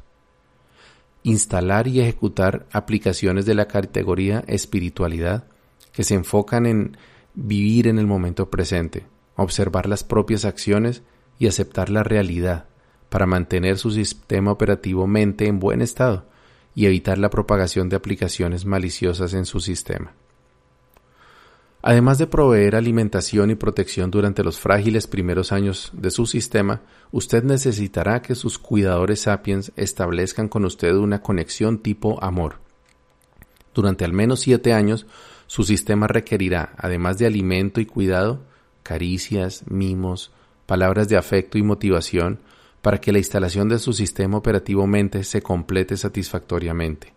Instalar 1.22 1.88
y 1.88 2.00
ejecutar 2.00 2.66
aplicaciones 2.70 3.46
de 3.46 3.54
la 3.54 3.68
categoría 3.68 4.44
espiritualidad 4.48 5.44
que 5.94 6.04
se 6.04 6.12
enfocan 6.12 6.66
en 6.66 6.98
vivir 7.32 7.88
en 7.88 7.98
el 7.98 8.06
momento 8.06 8.50
presente, 8.50 9.06
observar 9.34 9.88
las 9.88 10.04
propias 10.04 10.44
acciones 10.44 11.04
y 11.38 11.46
aceptar 11.46 11.88
la 11.88 12.02
realidad 12.02 12.66
para 13.08 13.24
mantener 13.24 13.78
su 13.78 13.90
sistema 13.90 14.52
operativo 14.52 15.06
mente 15.06 15.46
en 15.46 15.58
buen 15.58 15.80
estado 15.80 16.26
y 16.74 16.84
evitar 16.84 17.16
la 17.16 17.30
propagación 17.30 17.88
de 17.88 17.96
aplicaciones 17.96 18.66
maliciosas 18.66 19.32
en 19.32 19.46
su 19.46 19.60
sistema. 19.60 20.12
Además 21.82 22.18
de 22.18 22.26
proveer 22.26 22.76
alimentación 22.76 23.50
y 23.50 23.54
protección 23.54 24.10
durante 24.10 24.44
los 24.44 24.60
frágiles 24.60 25.06
primeros 25.06 25.50
años 25.50 25.90
de 25.94 26.10
su 26.10 26.26
sistema, 26.26 26.82
usted 27.10 27.42
necesitará 27.42 28.20
que 28.20 28.34
sus 28.34 28.58
cuidadores 28.58 29.22
sapiens 29.22 29.72
establezcan 29.76 30.48
con 30.48 30.66
usted 30.66 30.94
una 30.94 31.22
conexión 31.22 31.78
tipo 31.78 32.22
amor. 32.22 32.56
Durante 33.74 34.04
al 34.04 34.12
menos 34.12 34.40
siete 34.40 34.74
años, 34.74 35.06
su 35.46 35.64
sistema 35.64 36.06
requerirá, 36.06 36.74
además 36.76 37.18
de 37.18 37.26
alimento 37.26 37.80
y 37.80 37.86
cuidado, 37.86 38.42
caricias, 38.82 39.64
mimos, 39.68 40.32
palabras 40.66 41.08
de 41.08 41.16
afecto 41.16 41.56
y 41.56 41.62
motivación, 41.62 42.40
para 42.82 43.00
que 43.00 43.12
la 43.12 43.18
instalación 43.18 43.68
de 43.68 43.78
su 43.78 43.92
sistema 43.94 44.36
operativo 44.36 44.86
mente 44.86 45.24
se 45.24 45.42
complete 45.42 45.96
satisfactoriamente. 45.96 47.14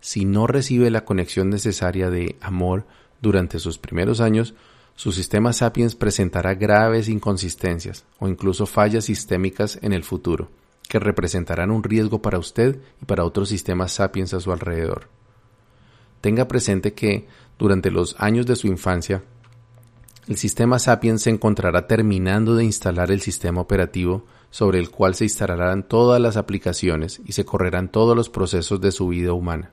Si 0.00 0.24
no 0.24 0.46
recibe 0.46 0.90
la 0.90 1.04
conexión 1.04 1.48
necesaria 1.48 2.10
de 2.10 2.36
amor 2.40 2.84
durante 3.22 3.58
sus 3.58 3.78
primeros 3.78 4.20
años, 4.20 4.54
su 4.94 5.12
sistema 5.12 5.52
Sapiens 5.52 5.94
presentará 5.94 6.54
graves 6.54 7.08
inconsistencias 7.08 8.04
o 8.18 8.28
incluso 8.28 8.66
fallas 8.66 9.06
sistémicas 9.06 9.78
en 9.80 9.92
el 9.92 10.04
futuro, 10.04 10.50
que 10.88 10.98
representarán 10.98 11.70
un 11.70 11.82
riesgo 11.82 12.20
para 12.20 12.38
usted 12.38 12.80
y 13.00 13.06
para 13.06 13.24
otros 13.24 13.48
sistemas 13.48 13.92
Sapiens 13.92 14.34
a 14.34 14.40
su 14.40 14.52
alrededor. 14.52 15.08
Tenga 16.20 16.46
presente 16.46 16.92
que, 16.92 17.26
durante 17.58 17.90
los 17.90 18.14
años 18.18 18.44
de 18.46 18.56
su 18.56 18.66
infancia, 18.66 19.22
el 20.28 20.36
sistema 20.36 20.78
Sapiens 20.78 21.22
se 21.22 21.30
encontrará 21.30 21.86
terminando 21.86 22.54
de 22.54 22.64
instalar 22.64 23.10
el 23.10 23.20
sistema 23.22 23.60
operativo 23.60 24.24
sobre 24.50 24.78
el 24.78 24.90
cual 24.90 25.14
se 25.14 25.24
instalarán 25.24 25.88
todas 25.88 26.20
las 26.20 26.36
aplicaciones 26.36 27.20
y 27.24 27.32
se 27.32 27.44
correrán 27.44 27.88
todos 27.88 28.14
los 28.14 28.28
procesos 28.28 28.80
de 28.80 28.92
su 28.92 29.08
vida 29.08 29.32
humana. 29.32 29.72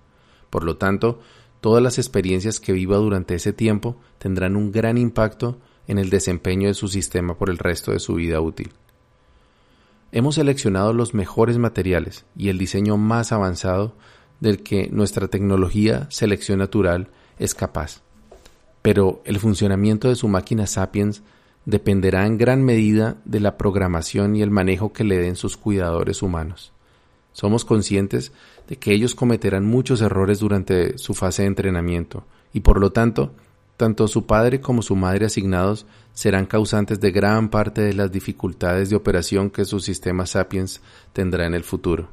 Por 0.49 0.63
lo 0.63 0.77
tanto, 0.77 1.19
todas 1.61 1.83
las 1.83 1.97
experiencias 1.97 2.59
que 2.59 2.73
viva 2.73 2.97
durante 2.97 3.35
ese 3.35 3.53
tiempo 3.53 3.97
tendrán 4.17 4.55
un 4.55 4.71
gran 4.71 4.97
impacto 4.97 5.59
en 5.87 5.97
el 5.97 6.09
desempeño 6.09 6.67
de 6.67 6.73
su 6.73 6.87
sistema 6.87 7.37
por 7.37 7.49
el 7.49 7.57
resto 7.57 7.91
de 7.91 7.99
su 7.99 8.15
vida 8.15 8.39
útil. 8.41 8.71
hemos 10.11 10.35
seleccionado 10.35 10.91
los 10.91 11.13
mejores 11.13 11.57
materiales 11.59 12.25
y 12.35 12.49
el 12.49 12.57
diseño 12.57 12.97
más 12.97 13.31
avanzado 13.31 13.95
del 14.39 14.63
que 14.63 14.89
nuestra 14.91 15.27
tecnología 15.27 16.07
selección 16.09 16.59
natural 16.59 17.09
es 17.37 17.53
capaz. 17.53 18.01
Pero 18.81 19.21
el 19.25 19.39
funcionamiento 19.39 20.07
de 20.07 20.15
su 20.15 20.27
máquina 20.27 20.65
Sapiens 20.65 21.21
dependerá 21.65 22.25
en 22.25 22.37
gran 22.37 22.63
medida 22.63 23.17
de 23.25 23.39
la 23.39 23.57
programación 23.57 24.35
y 24.35 24.41
el 24.41 24.49
manejo 24.49 24.93
que 24.93 25.03
le 25.03 25.17
den 25.17 25.35
sus 25.35 25.57
cuidadores 25.57 26.21
humanos. 26.21 26.71
Somos 27.31 27.65
conscientes 27.65 28.31
de 28.67 28.77
que 28.77 28.93
ellos 28.93 29.15
cometerán 29.15 29.65
muchos 29.65 30.01
errores 30.01 30.39
durante 30.39 30.97
su 30.97 31.13
fase 31.13 31.43
de 31.43 31.47
entrenamiento 31.47 32.25
y 32.53 32.61
por 32.61 32.79
lo 32.79 32.91
tanto, 32.91 33.33
tanto 33.77 34.07
su 34.07 34.25
padre 34.25 34.59
como 34.59 34.81
su 34.81 34.95
madre 34.95 35.25
asignados 35.25 35.85
serán 36.13 36.45
causantes 36.45 36.99
de 36.99 37.11
gran 37.11 37.49
parte 37.49 37.81
de 37.81 37.93
las 37.93 38.11
dificultades 38.11 38.89
de 38.89 38.95
operación 38.95 39.49
que 39.49 39.65
su 39.65 39.79
sistema 39.79 40.25
Sapiens 40.25 40.81
tendrá 41.13 41.45
en 41.45 41.53
el 41.53 41.63
futuro. 41.63 42.09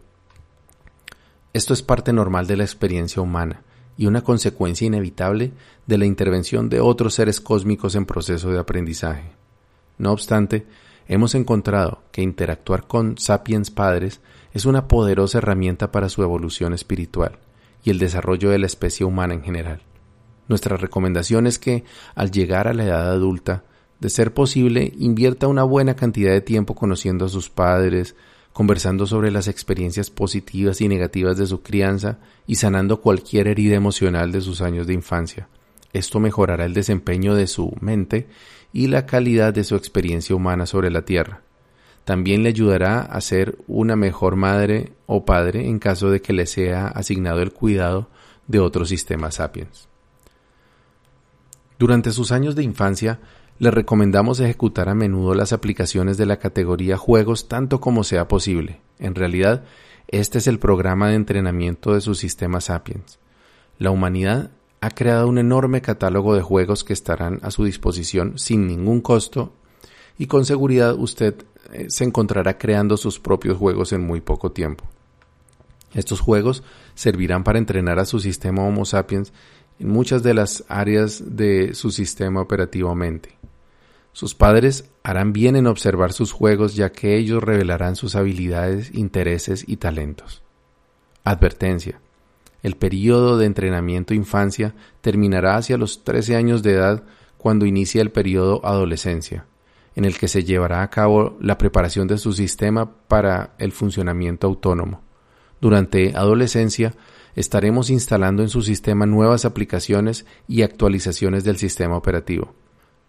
Esto 1.52 1.73
es 1.73 1.82
parte 1.82 2.12
normal 2.12 2.46
de 2.46 2.56
la 2.58 2.64
experiencia 2.64 3.23
humana 3.23 3.62
y 3.96 4.06
una 4.06 4.23
consecuencia 4.23 4.87
inevitable 4.87 5.52
de 5.87 5.99
la 5.99 6.04
intervención 6.04 6.68
de 6.68 6.80
otros 6.80 7.14
seres 7.14 7.40
cósmicos 7.40 7.94
en 7.94 8.04
proceso 8.04 8.50
de 8.50 8.58
aprendizaje. 8.58 9.32
No 9.99 10.12
obstante, 10.12 10.66
hemos 11.08 11.35
encontrado 11.35 12.02
que 12.12 12.23
interactuar 12.23 12.87
con 12.87 13.16
sapiens 13.16 13.70
padres 13.70 14.20
es 14.56 14.64
una 14.64 14.88
poderosa 14.88 15.36
herramienta 15.36 15.92
para 15.92 16.08
su 16.08 16.22
evolución 16.22 16.72
espiritual 16.72 17.38
y 17.84 17.90
el 17.90 17.98
desarrollo 17.98 18.48
de 18.48 18.58
la 18.58 18.64
especie 18.64 19.04
humana 19.04 19.34
en 19.34 19.42
general. 19.42 19.82
Nuestra 20.48 20.78
recomendación 20.78 21.46
es 21.46 21.58
que, 21.58 21.84
al 22.14 22.30
llegar 22.30 22.66
a 22.66 22.72
la 22.72 22.84
edad 22.84 23.10
adulta, 23.10 23.64
de 24.00 24.08
ser 24.08 24.32
posible, 24.32 24.94
invierta 24.96 25.46
una 25.46 25.62
buena 25.62 25.94
cantidad 25.94 26.32
de 26.32 26.40
tiempo 26.40 26.75
conociendo 26.75 27.26
a 27.26 27.28
sus 27.28 27.50
padres, 27.50 28.16
conversando 28.54 29.06
sobre 29.06 29.30
las 29.30 29.46
experiencias 29.46 30.08
positivas 30.08 30.80
y 30.80 30.88
negativas 30.88 31.36
de 31.36 31.46
su 31.46 31.60
crianza 31.60 32.18
y 32.46 32.54
sanando 32.54 33.02
cualquier 33.02 33.48
herida 33.48 33.76
emocional 33.76 34.32
de 34.32 34.40
sus 34.40 34.62
años 34.62 34.86
de 34.86 34.94
infancia. 34.94 35.50
Esto 35.92 36.18
mejorará 36.18 36.64
el 36.64 36.72
desempeño 36.72 37.34
de 37.34 37.46
su 37.46 37.76
mente 37.82 38.26
y 38.72 38.86
la 38.86 39.04
calidad 39.04 39.52
de 39.52 39.64
su 39.64 39.76
experiencia 39.76 40.34
humana 40.34 40.64
sobre 40.64 40.90
la 40.90 41.04
Tierra. 41.04 41.42
También 42.06 42.44
le 42.44 42.50
ayudará 42.50 43.00
a 43.00 43.20
ser 43.20 43.58
una 43.66 43.96
mejor 43.96 44.36
madre 44.36 44.92
o 45.06 45.25
padre 45.25 45.66
en 45.66 45.80
caso 45.80 46.08
de 46.08 46.22
que 46.22 46.32
le 46.32 46.46
sea 46.46 46.86
asignado 46.86 47.42
el 47.42 47.52
cuidado 47.52 48.08
de 48.46 48.60
otros 48.60 48.90
sistemas 48.90 49.34
sapiens. 49.34 49.88
Durante 51.80 52.12
sus 52.12 52.30
años 52.30 52.54
de 52.54 52.62
infancia, 52.62 53.18
le 53.58 53.72
recomendamos 53.72 54.38
ejecutar 54.38 54.88
a 54.88 54.94
menudo 54.94 55.34
las 55.34 55.52
aplicaciones 55.52 56.16
de 56.16 56.26
la 56.26 56.38
categoría 56.38 56.96
juegos 56.96 57.48
tanto 57.48 57.80
como 57.80 58.04
sea 58.04 58.28
posible. 58.28 58.80
En 59.00 59.16
realidad, 59.16 59.64
este 60.06 60.38
es 60.38 60.46
el 60.46 60.60
programa 60.60 61.08
de 61.08 61.16
entrenamiento 61.16 61.92
de 61.92 62.00
su 62.00 62.14
sistema 62.14 62.60
Sapiens. 62.60 63.18
La 63.78 63.90
humanidad 63.90 64.52
ha 64.80 64.90
creado 64.90 65.26
un 65.26 65.38
enorme 65.38 65.82
catálogo 65.82 66.36
de 66.36 66.42
juegos 66.42 66.84
que 66.84 66.92
estarán 66.92 67.40
a 67.42 67.50
su 67.50 67.64
disposición 67.64 68.38
sin 68.38 68.68
ningún 68.68 69.00
costo 69.00 69.54
y 70.18 70.28
con 70.28 70.46
seguridad 70.46 70.94
usted 70.94 71.34
se 71.88 72.04
encontrará 72.04 72.58
creando 72.58 72.96
sus 72.96 73.18
propios 73.18 73.56
juegos 73.56 73.92
en 73.92 74.06
muy 74.06 74.20
poco 74.20 74.52
tiempo. 74.52 74.85
Estos 75.94 76.20
juegos 76.20 76.62
servirán 76.94 77.44
para 77.44 77.58
entrenar 77.58 77.99
a 77.99 78.04
su 78.04 78.20
sistema 78.20 78.64
Homo 78.64 78.85
sapiens 78.85 79.32
en 79.78 79.88
muchas 79.88 80.23
de 80.23 80.35
las 80.35 80.64
áreas 80.68 81.23
de 81.37 81.75
su 81.75 81.90
sistema 81.90 82.40
operativamente. 82.40 83.37
Sus 84.12 84.35
padres 84.35 84.88
harán 85.02 85.32
bien 85.32 85.56
en 85.56 85.66
observar 85.66 86.12
sus 86.12 86.32
juegos 86.32 86.75
ya 86.75 86.90
que 86.90 87.16
ellos 87.16 87.42
revelarán 87.42 87.96
sus 87.96 88.16
habilidades, 88.16 88.94
intereses 88.94 89.64
y 89.66 89.76
talentos. 89.76 90.42
Advertencia. 91.23 92.00
El 92.62 92.76
periodo 92.76 93.37
de 93.37 93.46
entrenamiento 93.46 94.14
infancia 94.14 94.74
terminará 95.02 95.57
hacia 95.57 95.76
los 95.76 96.02
13 96.02 96.35
años 96.35 96.62
de 96.62 96.72
edad 96.72 97.05
cuando 97.37 97.66
inicia 97.66 98.00
el 98.00 98.11
periodo 98.11 98.64
adolescencia, 98.64 99.44
en 99.96 100.04
el 100.04 100.18
que 100.18 100.28
se 100.28 100.44
llevará 100.44 100.82
a 100.82 100.90
cabo 100.90 101.37
la 101.40 101.59
preparación 101.59 102.06
de 102.06 102.18
su 102.18 102.32
sistema 102.32 102.92
para 103.09 103.54
el 103.59 103.72
funcionamiento 103.72 104.46
autónomo. 104.46 105.00
Durante 105.61 106.14
adolescencia 106.14 106.94
estaremos 107.35 107.88
instalando 107.88 108.42
en 108.42 108.50
su 108.50 108.62
sistema 108.62 109.06
nuevas 109.06 109.46
aplicaciones 109.46 110.26
y 110.46 110.62
actualizaciones 110.62 111.44
del 111.44 111.56
sistema 111.56 111.96
operativo. 111.96 112.54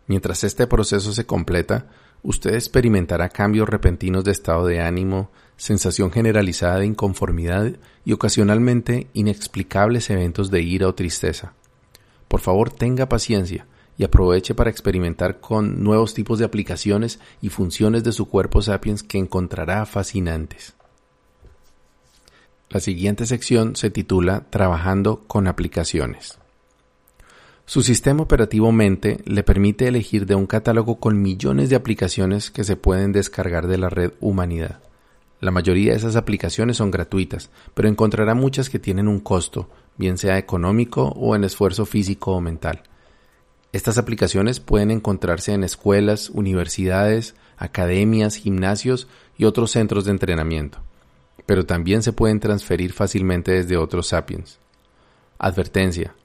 Mientras 0.08 0.46
este 0.46 0.66
proceso 0.66 1.12
se 1.12 1.26
completa, 1.26 1.88
usted 2.24 2.54
experimentará 2.54 3.28
cambios 3.30 3.68
repentinos 3.68 4.24
de 4.24 4.32
estado 4.32 4.66
de 4.66 4.80
ánimo, 4.80 5.30
sensación 5.58 6.10
generalizada 6.10 6.80
de 6.80 6.86
inconformidad 6.86 7.74
y 8.06 8.14
ocasionalmente 8.14 9.08
inexplicables 9.12 10.10
eventos 10.10 10.52
de 10.52 10.62
ira 10.62 10.88
o 10.88 10.96
tristeza. 10.96 11.54
Por 12.30 12.40
favor, 12.40 12.72
tenga 12.72 13.10
paciencia 13.10 13.68
y 13.98 14.04
aproveche 14.04 14.54
para 14.54 14.70
experimentar 14.70 15.40
con 15.40 15.84
nuevos 15.84 16.14
tipos 16.14 16.40
de 16.40 16.46
aplicaciones 16.46 17.20
y 17.42 17.50
funciones 17.50 18.04
de 18.04 18.12
su 18.12 18.28
cuerpo 18.28 18.62
sapiens 18.62 19.04
que 19.04 19.18
encontrará 19.18 19.86
fascinantes. 19.86 20.76
La 22.70 22.80
siguiente 22.80 23.26
sección 23.26 23.76
se 23.76 23.90
titula 23.90 24.46
Trabajando 24.50 25.24
con 25.26 25.48
aplicaciones. 25.48 26.38
Su 27.66 27.82
sistema 27.82 28.24
operativo 28.24 28.72
mente 28.72 29.22
le 29.26 29.44
permite 29.44 29.88
elegir 29.88 30.26
de 30.26 30.36
un 30.36 30.48
catálogo 30.48 31.00
con 31.00 31.22
millones 31.22 31.70
de 31.70 31.76
aplicaciones 31.76 32.52
que 32.52 32.64
se 32.64 32.78
pueden 32.78 33.12
descargar 33.12 33.68
de 33.68 33.78
la 33.78 33.90
red 33.90 34.14
Humanidad. 34.22 34.80
La 35.40 35.52
mayoría 35.52 35.92
de 35.92 35.98
esas 35.98 36.16
aplicaciones 36.16 36.78
son 36.78 36.92
gratuitas, 36.92 37.50
pero 37.74 37.88
encontrará 37.88 38.36
muchas 38.36 38.70
que 38.70 38.80
tienen 38.80 39.08
un 39.08 39.20
costo, 39.20 39.70
bien 39.98 40.18
sea 40.18 40.38
económico 40.38 41.14
o 41.16 41.36
en 41.36 41.44
esfuerzo 41.44 41.86
físico 41.86 42.32
o 42.34 42.42
mental. 42.42 42.84
Estas 43.78 44.00
aplicaciones 44.00 44.60
pueden 44.60 44.90
encontrarse 44.90 45.54
en 45.54 45.64
escuelas, 45.64 46.32
universidades, 46.32 47.36
academias, 47.58 48.36
gimnasios 48.36 49.08
y 49.38 49.46
otros 49.46 49.70
centros 49.70 50.04
de 50.04 50.10
entrenamiento, 50.10 50.80
pero 51.46 51.64
también 51.64 52.02
se 52.02 52.12
pueden 52.12 52.40
transferir 52.40 52.92
fácilmente 52.92 53.52
desde 53.52 53.78
otros 53.78 54.08
sapiens. 54.08 54.58
Advertencia. 55.38 56.16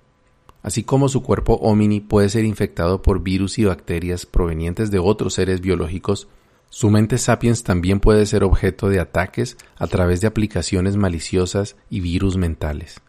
Así 0.63 0.83
como 0.83 1.11
su 1.11 1.23
cuerpo 1.23 1.57
homini 1.57 2.01
puede 2.01 2.31
ser 2.31 2.47
infectado 2.47 3.03
por 3.03 3.23
virus 3.23 3.59
y 3.59 3.67
bacterias 3.67 4.25
provenientes 4.25 4.91
de 4.91 5.01
otros 5.01 5.35
seres 5.35 5.61
biológicos, 5.61 6.29
su 6.71 6.89
mente 6.89 7.19
sapiens 7.19 7.65
también 7.65 8.01
puede 8.01 8.25
ser 8.25 8.45
objeto 8.45 8.89
de 8.89 8.99
ataques 8.99 9.59
a 9.77 9.89
través 9.89 10.23
de 10.23 10.27
aplicaciones 10.27 10.97
maliciosas 10.97 11.77
y 11.91 12.01
virus 12.01 12.39
mentales. 12.39 13.03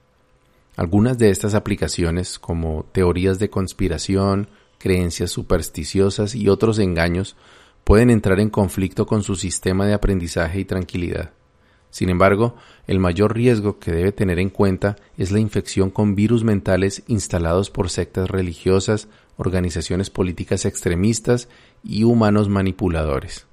Algunas 0.75 1.17
de 1.17 1.29
estas 1.29 1.53
aplicaciones, 1.53 2.39
como 2.39 2.85
teorías 2.91 3.37
de 3.37 3.49
conspiración, 3.49 4.47
creencias 4.79 5.31
supersticiosas 5.31 6.33
y 6.33 6.49
otros 6.49 6.79
engaños, 6.79 7.35
pueden 7.83 8.09
entrar 8.09 8.39
en 8.39 8.49
conflicto 8.49 9.05
con 9.05 9.23
su 9.23 9.35
sistema 9.35 9.85
de 9.85 9.93
aprendizaje 9.93 10.59
y 10.59 10.65
tranquilidad. 10.65 11.31
Sin 11.91 12.09
embargo, 12.09 12.55
el 12.87 12.99
mayor 12.99 13.35
riesgo 13.35 13.77
que 13.77 13.91
debe 13.91 14.11
tener 14.11 14.39
en 14.39 14.49
cuenta 14.49 14.95
es 15.15 15.31
la 15.31 15.39
infección 15.39 15.91
con 15.91 16.15
virus 16.15 16.43
mentales 16.43 17.03
instalados 17.05 17.69
por 17.69 17.91
sectas 17.91 18.31
religiosas, 18.31 19.07
organizaciones 19.37 20.09
políticas 20.09 20.65
extremistas 20.65 21.49
y 21.83 22.03
humanos 22.03 22.49
manipuladores. 22.49 23.45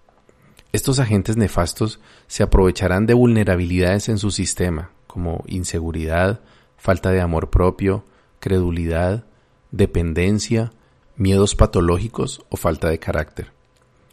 Estos 0.73 1.01
agentes 1.01 1.37
nefastos 1.37 2.01
se 2.29 2.43
aprovecharán 2.43 3.05
de 3.05 3.13
vulnerabilidades 3.13 4.09
en 4.09 4.17
su 4.17 4.31
sistema, 4.31 4.91
como 5.07 5.45
inseguridad, 5.47 6.41
falta 6.81 7.13
de 7.13 7.21
amor 7.21 7.51
propio, 7.51 8.05
credulidad, 8.41 9.25
dependencia, 9.71 10.73
miedos 11.15 11.55
patológicos 11.55 12.43
o 12.49 12.57
falta 12.57 12.89
de 12.89 12.99
carácter. 12.99 13.53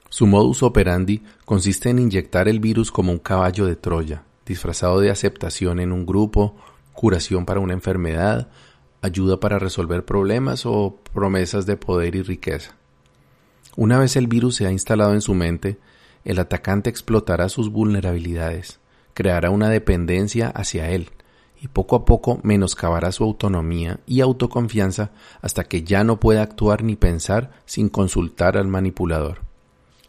Su 0.09 0.27
modus 0.27 0.63
operandi 0.63 1.23
consiste 1.45 1.89
en 1.89 1.99
inyectar 1.99 2.49
el 2.49 2.59
virus 2.59 2.91
como 2.91 3.13
un 3.13 3.19
caballo 3.19 3.65
de 3.65 3.77
Troya, 3.77 4.23
disfrazado 4.45 4.99
de 4.99 5.09
aceptación 5.09 5.79
en 5.79 5.93
un 5.93 6.05
grupo, 6.05 6.57
curación 6.91 7.45
para 7.45 7.61
una 7.61 7.73
enfermedad, 7.73 8.49
ayuda 9.01 9.39
para 9.39 9.59
resolver 9.59 10.03
problemas 10.03 10.65
o 10.65 10.97
promesas 11.13 11.65
de 11.65 11.77
poder 11.77 12.15
y 12.15 12.21
riqueza. 12.21 12.75
Una 13.77 13.97
vez 13.97 14.17
el 14.17 14.27
virus 14.27 14.55
se 14.55 14.67
ha 14.67 14.71
instalado 14.71 15.13
en 15.13 15.21
su 15.21 15.33
mente, 15.33 15.77
el 16.25 16.37
atacante 16.39 16.89
explotará 16.89 17.47
sus 17.47 17.71
vulnerabilidades, 17.71 18.79
creará 19.13 19.51
una 19.51 19.69
dependencia 19.69 20.49
hacia 20.49 20.89
él 20.89 21.11
y 21.61 21.67
poco 21.67 21.95
a 21.95 22.05
poco 22.05 22.39
menoscabará 22.43 23.11
su 23.11 23.23
autonomía 23.23 23.99
y 24.05 24.21
autoconfianza 24.21 25.11
hasta 25.41 25.63
que 25.63 25.83
ya 25.83 26.03
no 26.03 26.19
pueda 26.19 26.41
actuar 26.41 26.83
ni 26.83 26.95
pensar 26.95 27.51
sin 27.65 27.89
consultar 27.89 28.57
al 28.57 28.67
manipulador. 28.67 29.41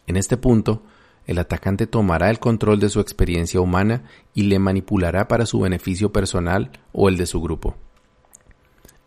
En 0.07 0.17
este 0.17 0.37
punto, 0.37 0.83
el 1.27 1.39
atacante 1.39 1.87
tomará 1.87 2.31
el 2.31 2.39
control 2.39 2.81
de 2.81 2.89
su 2.89 3.01
experiencia 3.01 3.61
humana 3.61 4.05
y 4.35 4.45
le 4.45 4.59
manipulará 4.59 5.29
para 5.29 5.47
su 5.47 5.61
beneficio 5.61 6.11
personal 6.11 6.71
o 6.93 7.09
el 7.09 7.17
de 7.17 7.27
su 7.27 7.41
grupo. 7.41 7.77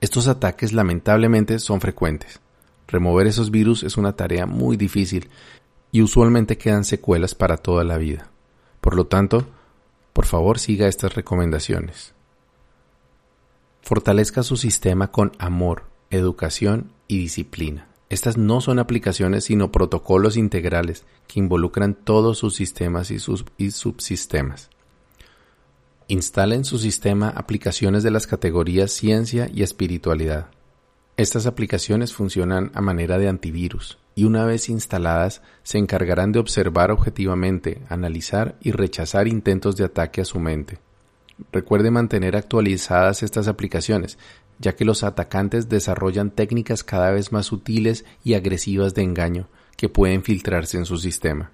Estos 0.02 0.28
ataques 0.28 0.74
lamentablemente 0.74 1.60
son 1.60 1.82
frecuentes. 1.82 2.40
Remover 2.88 3.28
esos 3.28 3.52
virus 3.52 3.84
es 3.84 3.98
una 3.98 4.16
tarea 4.16 4.46
muy 4.46 4.78
difícil 4.78 5.30
y 5.92 6.02
usualmente 6.02 6.58
quedan 6.58 6.84
secuelas 6.84 7.36
para 7.36 7.58
toda 7.58 7.84
la 7.84 7.98
vida. 7.98 8.30
Por 8.82 8.96
lo 8.96 9.08
tanto, 9.08 9.48
por 10.14 10.26
favor 10.26 10.60
siga 10.60 10.88
estas 10.88 11.16
recomendaciones. 11.16 12.14
Fortalezca 13.82 14.44
su 14.44 14.58
sistema 14.58 15.12
con 15.12 15.32
amor, 15.40 15.84
educación 16.10 16.92
y 17.08 17.18
disciplina. 17.18 17.88
Estas 18.10 18.38
no 18.38 18.62
son 18.62 18.80
aplicaciones 18.80 19.46
sino 19.46 19.72
protocolos 19.72 20.38
integrales 20.38 21.06
que 21.28 21.40
involucran 21.40 21.96
todos 21.96 22.38
sus 22.38 22.56
sistemas 22.56 23.10
y, 23.10 23.20
sus, 23.20 23.46
subsistemas. 23.72 24.70
Instale 26.08 26.56
en 26.56 26.66
su 26.66 26.78
sistema 26.78 27.30
aplicaciones 27.30 28.04
de 28.04 28.12
las 28.12 28.28
categorías 28.28 28.92
ciencia 28.92 29.50
y 29.52 29.64
espiritualidad. 29.64 30.48
Estas 31.16 31.46
aplicaciones 31.46 32.14
funcionan 32.14 32.72
a 32.74 32.82
manera 32.82 33.18
de 33.18 33.30
antivirus 33.30 33.98
y 34.14 34.26
una 34.26 34.46
vez 34.46 34.68
instaladas 34.68 35.42
se 35.64 35.78
encargarán 35.78 36.34
de 36.34 36.40
observar 36.40 36.92
objetivamente, 36.92 37.82
analizar 37.88 38.58
y 38.62 38.72
rechazar 38.72 39.28
intentos 39.28 39.78
de 39.78 39.86
ataque 39.86 40.22
a 40.22 40.26
su 40.26 40.40
mente. 40.40 40.80
Recuerde 41.52 41.92
mantener 41.92 42.36
actualizadas 42.36 43.24
estas 43.24 43.48
aplicaciones, 43.48 44.18
ya 44.60 44.76
que 44.76 44.86
los 44.86 45.04
atacantes 45.04 45.70
desarrollan 45.70 46.32
técnicas 46.32 46.84
cada 46.84 47.12
vez 47.12 47.32
más 47.32 47.48
sutiles 47.48 48.06
y 48.24 48.36
agresivas 48.36 48.94
de 48.94 49.04
engaño 49.04 49.48
que 49.76 49.90
pueden 49.90 50.24
filtrarse 50.24 50.78
en 50.78 50.86
su 50.86 50.98
sistema. 50.98 51.52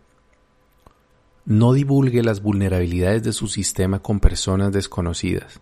No 1.46 1.72
divulgue 1.72 2.24
las 2.24 2.42
vulnerabilidades 2.42 3.24
de 3.24 3.32
su 3.32 3.48
sistema 3.48 4.00
con 4.00 4.20
personas 4.20 4.74
desconocidas. 4.74 5.62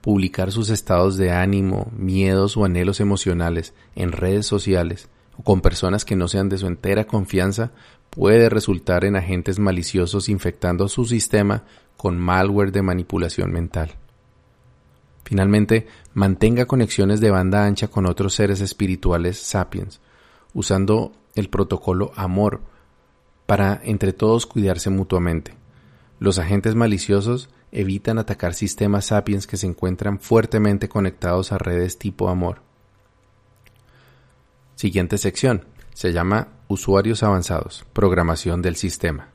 Publicar 0.00 0.52
sus 0.52 0.70
estados 0.70 1.16
de 1.16 1.32
ánimo, 1.32 1.90
miedos 1.96 2.56
o 2.56 2.64
anhelos 2.64 3.00
emocionales 3.00 3.74
en 3.96 4.12
redes 4.12 4.46
sociales 4.46 5.08
o 5.36 5.42
con 5.42 5.60
personas 5.60 6.04
que 6.04 6.16
no 6.16 6.28
sean 6.28 6.48
de 6.48 6.58
su 6.58 6.66
entera 6.66 7.06
confianza 7.06 7.72
puede 8.10 8.48
resultar 8.48 9.04
en 9.04 9.16
agentes 9.16 9.58
maliciosos 9.58 10.28
infectando 10.28 10.88
su 10.88 11.04
sistema 11.04 11.64
con 11.96 12.18
malware 12.18 12.72
de 12.72 12.82
manipulación 12.82 13.52
mental. 13.52 13.92
Finalmente, 15.24 15.86
mantenga 16.12 16.66
conexiones 16.66 17.20
de 17.20 17.30
banda 17.30 17.64
ancha 17.64 17.88
con 17.88 18.06
otros 18.06 18.34
seres 18.34 18.60
espirituales 18.60 19.38
sapiens, 19.38 20.00
usando 20.52 21.12
el 21.34 21.48
protocolo 21.48 22.12
amor 22.14 22.60
para 23.46 23.80
entre 23.84 24.12
todos 24.12 24.46
cuidarse 24.46 24.90
mutuamente. 24.90 25.54
Los 26.18 26.38
agentes 26.38 26.74
maliciosos 26.74 27.48
evitan 27.72 28.18
atacar 28.18 28.54
sistemas 28.54 29.06
sapiens 29.06 29.46
que 29.46 29.56
se 29.56 29.66
encuentran 29.66 30.20
fuertemente 30.20 30.88
conectados 30.88 31.52
a 31.52 31.58
redes 31.58 31.98
tipo 31.98 32.28
amor. 32.28 32.62
Siguiente 34.74 35.18
sección. 35.18 35.66
Se 35.92 36.12
llama 36.12 36.48
Usuarios 36.66 37.22
avanzados. 37.22 37.84
Programación 37.92 38.60
del 38.60 38.74
sistema. 38.74 39.28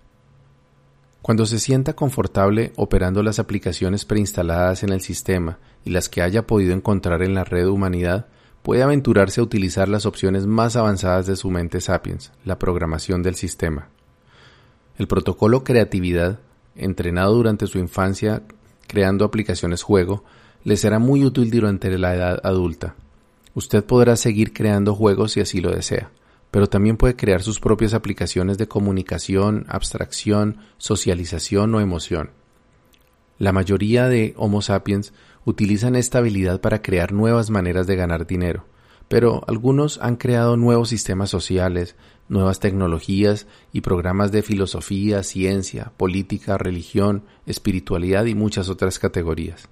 Cuando 1.21 1.45
se 1.45 1.59
sienta 1.59 1.93
confortable 1.93 2.73
operando 2.75 3.23
las 3.23 3.39
aplicaciones 3.39 4.03
preinstaladas 4.03 4.83
en 4.83 4.89
el 4.89 4.99
sistema 4.99 5.59
y 5.85 5.91
las 5.91 6.09
que 6.09 6.21
haya 6.21 6.45
podido 6.45 6.73
encontrar 6.73 7.23
en 7.23 7.35
la 7.35 7.45
red 7.45 7.67
humanidad, 7.67 8.27
puede 8.63 8.83
aventurarse 8.83 9.39
a 9.39 9.43
utilizar 9.43 9.87
las 9.87 10.05
opciones 10.05 10.45
más 10.45 10.75
avanzadas 10.75 11.25
de 11.25 11.37
su 11.37 11.49
mente 11.49 11.79
sapiens, 11.79 12.33
la 12.43 12.59
programación 12.59 13.23
del 13.23 13.35
sistema. 13.35 13.87
El 14.97 15.07
protocolo 15.07 15.63
creatividad, 15.63 16.39
entrenado 16.75 17.33
durante 17.35 17.67
su 17.67 17.79
infancia 17.79 18.43
creando 18.87 19.23
aplicaciones 19.23 19.83
juego, 19.83 20.25
le 20.65 20.75
será 20.75 20.99
muy 20.99 21.23
útil 21.23 21.49
durante 21.49 21.97
la 21.97 22.13
edad 22.13 22.41
adulta. 22.43 22.95
Usted 23.59 23.83
podrá 23.83 24.15
seguir 24.15 24.53
creando 24.53 24.95
juegos 24.95 25.33
si 25.33 25.41
así 25.41 25.59
lo 25.59 25.71
desea 25.71 26.09
pero 26.51 26.67
también 26.67 26.97
puede 26.97 27.15
crear 27.15 27.43
sus 27.43 27.59
propias 27.59 27.93
aplicaciones 27.93 28.57
de 28.57 28.67
comunicación, 28.67 29.65
abstracción, 29.67 30.57
socialización 30.77 31.73
o 31.75 31.79
emoción. 31.79 32.31
La 33.37 33.51
mayoría 33.51 34.09
de 34.09 34.33
Homo 34.35 34.61
sapiens 34.61 35.13
utilizan 35.45 35.95
esta 35.95 36.17
habilidad 36.17 36.59
para 36.59 36.81
crear 36.81 37.11
nuevas 37.13 37.49
maneras 37.49 37.87
de 37.87 37.95
ganar 37.95 38.25
dinero, 38.25 38.65
pero 39.07 39.43
algunos 39.47 39.99
han 40.01 40.15
creado 40.15 40.57
nuevos 40.57 40.89
sistemas 40.89 41.29
sociales, 41.29 41.95
nuevas 42.27 42.59
tecnologías 42.59 43.47
y 43.71 43.81
programas 43.81 44.31
de 44.31 44.41
filosofía, 44.41 45.23
ciencia, 45.23 45.91
política, 45.97 46.57
religión, 46.57 47.23
espiritualidad 47.45 48.25
y 48.25 48.35
muchas 48.35 48.69
otras 48.69 48.99
categorías. 48.99 49.69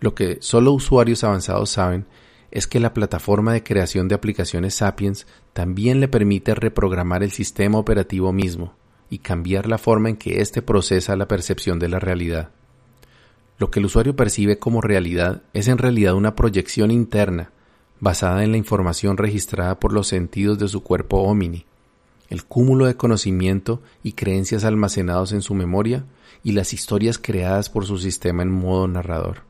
Lo 0.00 0.14
que 0.14 0.38
solo 0.40 0.72
usuarios 0.72 1.24
avanzados 1.24 1.70
saben 1.70 2.06
es 2.50 2.66
que 2.66 2.80
la 2.80 2.94
plataforma 2.94 3.52
de 3.52 3.62
creación 3.62 4.08
de 4.08 4.14
aplicaciones 4.14 4.74
Sapiens 4.74 5.26
también 5.52 6.00
le 6.00 6.08
permite 6.08 6.54
reprogramar 6.54 7.22
el 7.22 7.30
sistema 7.30 7.78
operativo 7.78 8.32
mismo 8.32 8.74
y 9.10 9.18
cambiar 9.18 9.68
la 9.68 9.78
forma 9.78 10.08
en 10.08 10.16
que 10.16 10.40
éste 10.40 10.62
procesa 10.62 11.16
la 11.16 11.28
percepción 11.28 11.78
de 11.78 11.88
la 11.88 11.98
realidad. 11.98 12.50
Lo 13.58 13.70
que 13.70 13.80
el 13.80 13.86
usuario 13.86 14.14
percibe 14.16 14.58
como 14.58 14.80
realidad 14.80 15.42
es 15.52 15.68
en 15.68 15.78
realidad 15.78 16.14
una 16.14 16.36
proyección 16.36 16.90
interna 16.90 17.50
basada 18.00 18.44
en 18.44 18.52
la 18.52 18.56
información 18.56 19.16
registrada 19.16 19.80
por 19.80 19.92
los 19.92 20.06
sentidos 20.06 20.58
de 20.58 20.68
su 20.68 20.82
cuerpo 20.82 21.18
homini, 21.22 21.66
el 22.28 22.44
cúmulo 22.44 22.86
de 22.86 22.96
conocimiento 22.96 23.82
y 24.02 24.12
creencias 24.12 24.64
almacenados 24.64 25.32
en 25.32 25.42
su 25.42 25.54
memoria 25.54 26.04
y 26.44 26.52
las 26.52 26.72
historias 26.72 27.18
creadas 27.18 27.68
por 27.70 27.86
su 27.86 27.98
sistema 27.98 28.42
en 28.42 28.52
modo 28.52 28.86
narrador. 28.86 29.47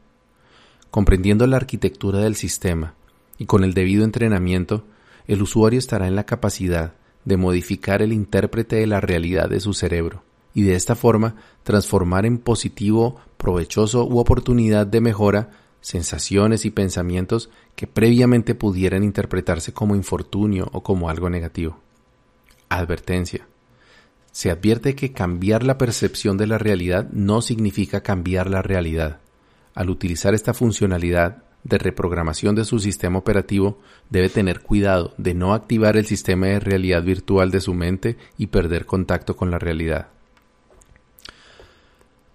Comprendiendo 0.90 1.46
la 1.46 1.58
arquitectura 1.58 2.20
del 2.20 2.34
sistema 2.34 2.94
y 3.36 3.44
con 3.44 3.62
el 3.62 3.74
debido 3.74 4.04
entrenamiento, 4.04 4.84
el 5.26 5.42
usuario 5.42 5.78
estará 5.78 6.08
en 6.08 6.16
la 6.16 6.24
capacidad 6.24 6.94
de 7.24 7.36
modificar 7.36 8.00
el 8.00 8.12
intérprete 8.12 8.76
de 8.76 8.86
la 8.86 9.00
realidad 9.00 9.50
de 9.50 9.60
su 9.60 9.74
cerebro 9.74 10.22
y 10.54 10.62
de 10.62 10.74
esta 10.74 10.94
forma 10.94 11.36
transformar 11.62 12.24
en 12.24 12.38
positivo, 12.38 13.20
provechoso 13.36 14.06
u 14.06 14.18
oportunidad 14.18 14.86
de 14.86 15.02
mejora 15.02 15.50
sensaciones 15.82 16.64
y 16.64 16.70
pensamientos 16.70 17.50
que 17.76 17.86
previamente 17.86 18.54
pudieran 18.54 19.04
interpretarse 19.04 19.74
como 19.74 19.94
infortunio 19.94 20.68
o 20.72 20.82
como 20.82 21.10
algo 21.10 21.28
negativo. 21.28 21.78
Advertencia. 22.70 23.46
Se 24.32 24.50
advierte 24.50 24.94
que 24.94 25.12
cambiar 25.12 25.62
la 25.62 25.78
percepción 25.78 26.38
de 26.38 26.46
la 26.46 26.58
realidad 26.58 27.08
no 27.12 27.42
significa 27.42 28.02
cambiar 28.02 28.48
la 28.48 28.62
realidad 28.62 29.20
al 29.78 29.90
utilizar 29.90 30.34
esta 30.34 30.54
funcionalidad 30.54 31.44
de 31.62 31.78
reprogramación 31.78 32.56
de 32.56 32.64
su 32.64 32.80
sistema 32.80 33.20
operativo, 33.20 33.78
debe 34.10 34.28
tener 34.28 34.58
cuidado 34.60 35.14
de 35.18 35.34
no 35.34 35.54
activar 35.54 35.96
el 35.96 36.04
sistema 36.04 36.46
de 36.46 36.58
realidad 36.58 37.04
virtual 37.04 37.52
de 37.52 37.60
su 37.60 37.74
mente 37.74 38.16
y 38.36 38.48
perder 38.48 38.86
contacto 38.86 39.36
con 39.36 39.52
la 39.52 39.60
realidad. 39.60 40.08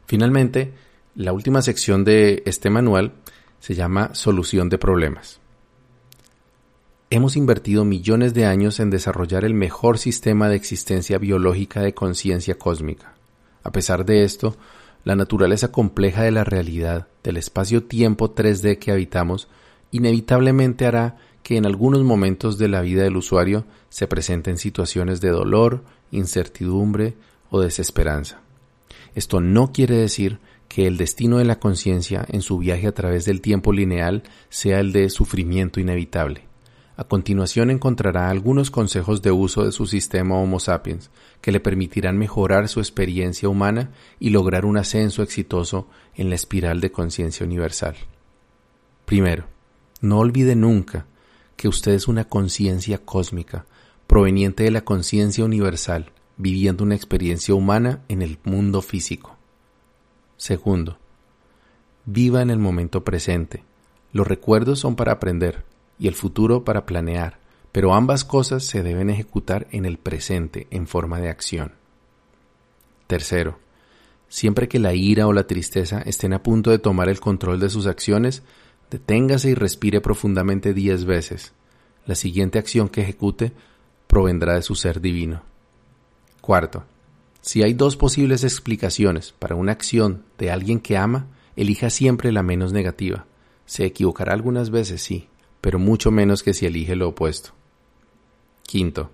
Finalmente, 0.05 0.71
la 1.15 1.33
última 1.33 1.61
sección 1.61 2.05
de 2.05 2.43
este 2.45 2.69
manual 2.69 3.11
se 3.59 3.75
llama 3.75 4.15
Solución 4.15 4.69
de 4.69 4.77
problemas. 4.77 5.41
Hemos 7.09 7.35
invertido 7.35 7.83
millones 7.83 8.33
de 8.33 8.45
años 8.45 8.79
en 8.79 8.89
desarrollar 8.89 9.43
el 9.43 9.53
mejor 9.53 9.97
sistema 9.97 10.47
de 10.47 10.55
existencia 10.55 11.17
biológica 11.17 11.81
de 11.81 11.93
conciencia 11.93 12.57
cósmica. 12.57 13.15
A 13.63 13.73
pesar 13.73 14.05
de 14.05 14.23
esto, 14.23 14.55
la 15.03 15.15
naturaleza 15.15 15.71
compleja 15.71 16.23
de 16.23 16.31
la 16.31 16.43
realidad, 16.43 17.07
del 17.23 17.37
espacio-tiempo 17.37 18.33
3D 18.33 18.79
que 18.79 18.91
habitamos, 18.91 19.49
inevitablemente 19.91 20.85
hará 20.85 21.17
que 21.43 21.57
en 21.57 21.65
algunos 21.65 22.03
momentos 22.03 22.57
de 22.57 22.69
la 22.69 22.81
vida 22.81 23.03
del 23.03 23.17
usuario 23.17 23.65
se 23.89 24.07
presenten 24.07 24.57
situaciones 24.57 25.19
de 25.21 25.29
dolor, 25.29 25.83
incertidumbre 26.11 27.15
o 27.49 27.61
desesperanza. 27.61 28.41
Esto 29.13 29.41
no 29.41 29.71
quiere 29.71 29.97
decir 29.97 30.39
que 30.67 30.87
el 30.87 30.97
destino 30.97 31.37
de 31.37 31.45
la 31.45 31.59
conciencia 31.59 32.25
en 32.29 32.41
su 32.41 32.57
viaje 32.57 32.87
a 32.87 32.93
través 32.93 33.25
del 33.25 33.41
tiempo 33.41 33.73
lineal 33.73 34.23
sea 34.49 34.79
el 34.79 34.91
de 34.91 35.09
sufrimiento 35.09 35.79
inevitable. 35.79 36.52
A 36.95 37.05
continuación 37.05 37.71
encontrará 37.71 38.29
algunos 38.29 38.69
consejos 38.69 39.23
de 39.23 39.31
uso 39.31 39.65
de 39.65 39.71
su 39.71 39.87
sistema 39.87 40.37
Homo 40.37 40.59
sapiens 40.59 41.09
que 41.41 41.51
le 41.51 41.59
permitirán 41.59 42.19
mejorar 42.19 42.67
su 42.67 42.79
experiencia 42.79 43.49
humana 43.49 43.91
y 44.19 44.29
lograr 44.29 44.63
un 44.65 44.77
ascenso 44.77 45.23
exitoso 45.23 45.87
en 46.13 46.29
la 46.29 46.35
espiral 46.35 46.81
de 46.81 46.91
conciencia 46.91 47.45
universal. 47.45 47.95
Primero, 49.05 49.45
no 50.01 50.19
olvide 50.19 50.55
nunca 50.55 51.07
que 51.55 51.67
usted 51.67 51.93
es 51.93 52.07
una 52.07 52.25
conciencia 52.25 52.99
cósmica 52.99 53.65
proveniente 54.05 54.63
de 54.63 54.71
la 54.71 54.81
conciencia 54.81 55.43
universal, 55.43 56.11
viviendo 56.37 56.83
una 56.83 56.95
experiencia 56.95 57.55
humana 57.55 58.03
en 58.07 58.21
el 58.21 58.37
mundo 58.43 58.83
físico. 58.83 59.35
Segundo, 60.37 60.99
viva 62.05 62.43
en 62.43 62.51
el 62.51 62.59
momento 62.59 63.03
presente. 63.03 63.63
Los 64.11 64.27
recuerdos 64.27 64.79
son 64.79 64.95
para 64.95 65.13
aprender, 65.13 65.63
y 65.99 66.07
el 66.07 66.15
futuro 66.15 66.63
para 66.63 66.85
planear, 66.85 67.39
pero 67.71 67.93
ambas 67.93 68.23
cosas 68.23 68.63
se 68.63 68.83
deben 68.83 69.09
ejecutar 69.09 69.67
en 69.71 69.85
el 69.85 69.97
presente 69.97 70.67
en 70.69 70.87
forma 70.87 71.19
de 71.19 71.29
acción. 71.29 71.73
Tercero, 73.07 73.59
siempre 74.29 74.67
que 74.67 74.79
la 74.79 74.93
ira 74.93 75.27
o 75.27 75.33
la 75.33 75.47
tristeza 75.47 76.01
estén 76.01 76.33
a 76.33 76.43
punto 76.43 76.71
de 76.71 76.79
tomar 76.79 77.09
el 77.09 77.19
control 77.19 77.59
de 77.59 77.69
sus 77.69 77.87
acciones, 77.87 78.43
deténgase 78.89 79.49
y 79.49 79.53
respire 79.55 80.01
profundamente 80.01 80.73
diez 80.73 81.05
veces. 81.05 81.53
La 82.05 82.15
siguiente 82.15 82.59
acción 82.59 82.89
que 82.89 83.01
ejecute 83.01 83.53
provendrá 84.07 84.55
de 84.55 84.61
su 84.61 84.75
ser 84.75 85.01
divino. 85.01 85.41
Cuarto, 86.41 86.83
Si 87.41 87.61
hay 87.61 87.73
dos 87.73 87.97
posibles 87.97 88.43
explicaciones 88.43 89.33
para 89.33 89.55
una 89.55 89.73
acción 89.73 90.23
de 90.37 90.49
alguien 90.49 90.79
que 90.79 90.95
ama, 90.95 91.27
elija 91.57 91.89
siempre 91.89 92.31
la 92.31 92.41
menos 92.41 92.71
negativa. 92.71 93.25
Se 93.65 93.85
equivocará 93.85 94.33
algunas 94.33 94.69
veces, 94.69 95.01
sí, 95.01 95.27
pero 95.63 95.79
mucho 95.79 96.11
menos 96.11 96.43
que 96.43 96.53
si 96.53 96.65
elige 96.65 96.93
lo 96.93 97.07
opuesto. 97.07 97.51
Quinto, 98.63 99.11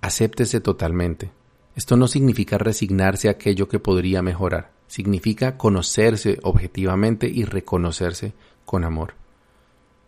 acéptese 0.00 0.60
totalmente. 0.60 1.30
Esto 1.76 1.96
no 1.96 2.08
significa 2.08 2.58
resignarse 2.58 3.28
a 3.28 3.32
aquello 3.32 3.68
que 3.68 3.78
podría 3.78 4.20
mejorar, 4.20 4.72
significa 4.88 5.56
conocerse 5.56 6.40
objetivamente 6.42 7.28
y 7.28 7.44
reconocerse 7.44 8.32
con 8.64 8.82
amor. 8.82 9.14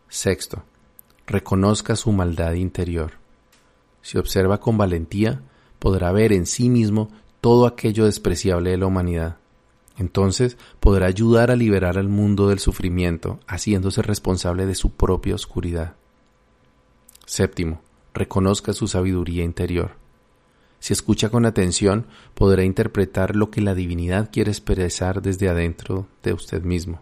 Sexto, 0.09 0.65
reconozca 1.25 1.95
su 1.95 2.11
maldad 2.11 2.55
interior. 2.55 3.13
Si 4.03 4.19
observa 4.19 4.59
con 4.59 4.77
valentía, 4.77 5.41
podrá 5.79 6.11
ver 6.11 6.33
en 6.33 6.47
sí 6.47 6.69
mismo 6.69 7.11
todo 7.41 7.65
aquello 7.65 8.07
despreciable 8.07 8.71
de 8.71 8.79
la 8.79 8.87
humanidad. 8.87 9.37
Entonces 9.99 10.57
podrá 10.81 11.07
ayudar 11.07 11.51
a 11.51 11.57
liberar 11.57 11.99
al 11.99 12.09
mundo 12.09 12.49
del 12.49 12.59
sufrimiento, 12.59 13.41
haciéndose 13.47 14.03
responsable 14.03 14.67
de 14.67 14.75
su 14.75 14.91
propia 14.91 15.35
oscuridad. 15.35 15.95
Séptimo, 17.25 17.81
reconozca 18.15 18.73
su 18.73 18.89
sabiduría 18.89 19.45
interior. 19.45 19.93
Si 20.79 20.93
escucha 20.93 21.31
con 21.31 21.47
atención, 21.47 22.07
podrá 22.35 22.63
interpretar 22.63 23.35
lo 23.35 23.51
que 23.51 23.61
la 23.61 23.75
divinidad 23.75 24.31
quiere 24.31 24.51
expresar 24.51 25.23
desde 25.23 25.49
adentro 25.49 26.07
de 26.23 26.33
usted 26.33 26.63
mismo. 26.63 27.01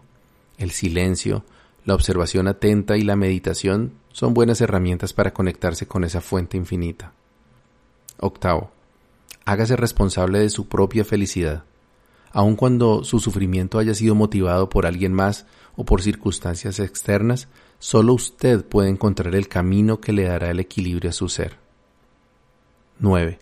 El 0.57 0.71
silencio, 0.71 1.43
la 1.83 1.93
observación 1.93 2.47
atenta 2.47 2.97
y 2.97 3.01
la 3.01 3.15
meditación 3.15 3.93
son 4.11 4.33
buenas 4.33 4.61
herramientas 4.61 5.13
para 5.13 5.33
conectarse 5.33 5.87
con 5.87 6.03
esa 6.03 6.21
fuente 6.21 6.57
infinita. 6.57 7.13
Octavo, 8.17 8.71
hágase 9.43 9.75
responsable 9.75 10.39
de 10.39 10.49
su 10.49 10.67
propia 10.67 11.03
felicidad, 11.03 11.65
aun 12.35 12.57
cuando 12.57 13.05
su 13.05 13.21
sufrimiento 13.21 13.79
haya 13.79 13.93
sido 13.93 14.13
motivado 14.13 14.67
por 14.67 14.85
alguien 14.85 15.13
más 15.13 15.45
o 15.77 15.85
por 15.85 16.01
circunstancias 16.01 16.79
externas, 16.79 17.47
solo 17.79 18.13
usted 18.13 18.65
puede 18.65 18.89
encontrar 18.89 19.35
el 19.35 19.47
camino 19.47 20.01
que 20.01 20.11
le 20.11 20.23
dará 20.23 20.51
el 20.51 20.59
equilibrio 20.59 21.11
a 21.11 21.13
su 21.13 21.29
ser. 21.29 21.55
9. 22.99 23.39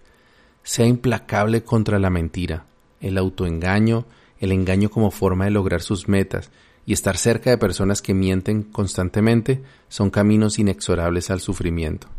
Sea 0.62 0.86
implacable 0.86 1.64
contra 1.64 1.98
la 1.98 2.12
mentira, 2.12 2.68
el 3.02 3.18
autoengaño, 3.18 4.06
el 4.40 4.52
engaño 4.52 4.92
como 4.92 5.10
forma 5.10 5.46
de 5.46 5.52
lograr 5.52 5.82
sus 5.82 6.08
metas 6.08 6.52
y 6.86 6.94
estar 6.94 7.18
cerca 7.18 7.50
de 7.50 7.58
personas 7.58 8.04
que 8.04 8.14
mienten 8.14 8.62
constantemente 8.62 9.64
son 9.88 10.12
caminos 10.12 10.60
inexorables 10.60 11.32
al 11.32 11.40
sufrimiento. 11.40 12.10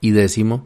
Y 0.00 0.12
décimo, 0.12 0.64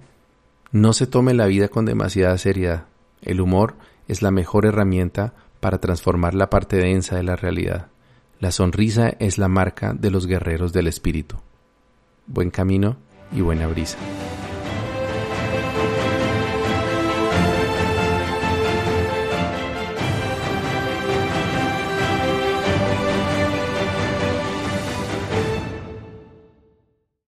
no 0.73 0.93
se 0.93 1.07
tome 1.07 1.33
la 1.33 1.47
vida 1.47 1.69
con 1.69 1.87
demasiada 1.87 2.37
seriedad. 2.37 2.85
El 3.23 3.41
humor 3.41 3.77
es 4.11 4.23
la 4.23 4.33
mejor 4.33 4.67
herramienta 4.67 5.35
para 5.61 5.79
transformar 5.79 6.35
la 6.35 6.51
parte 6.51 6.77
densa 6.77 7.15
de 7.15 7.23
la 7.23 7.37
realidad. 7.37 7.87
La 8.41 8.51
sonrisa 8.51 9.11
es 9.21 9.39
la 9.39 9.47
marca 9.47 9.93
de 9.93 10.11
los 10.11 10.27
guerreros 10.27 10.73
del 10.73 10.89
espíritu. 10.89 11.37
Buen 12.27 12.51
camino 12.51 12.97
y 13.31 13.41
buena 13.41 13.69
brisa. 13.69 13.99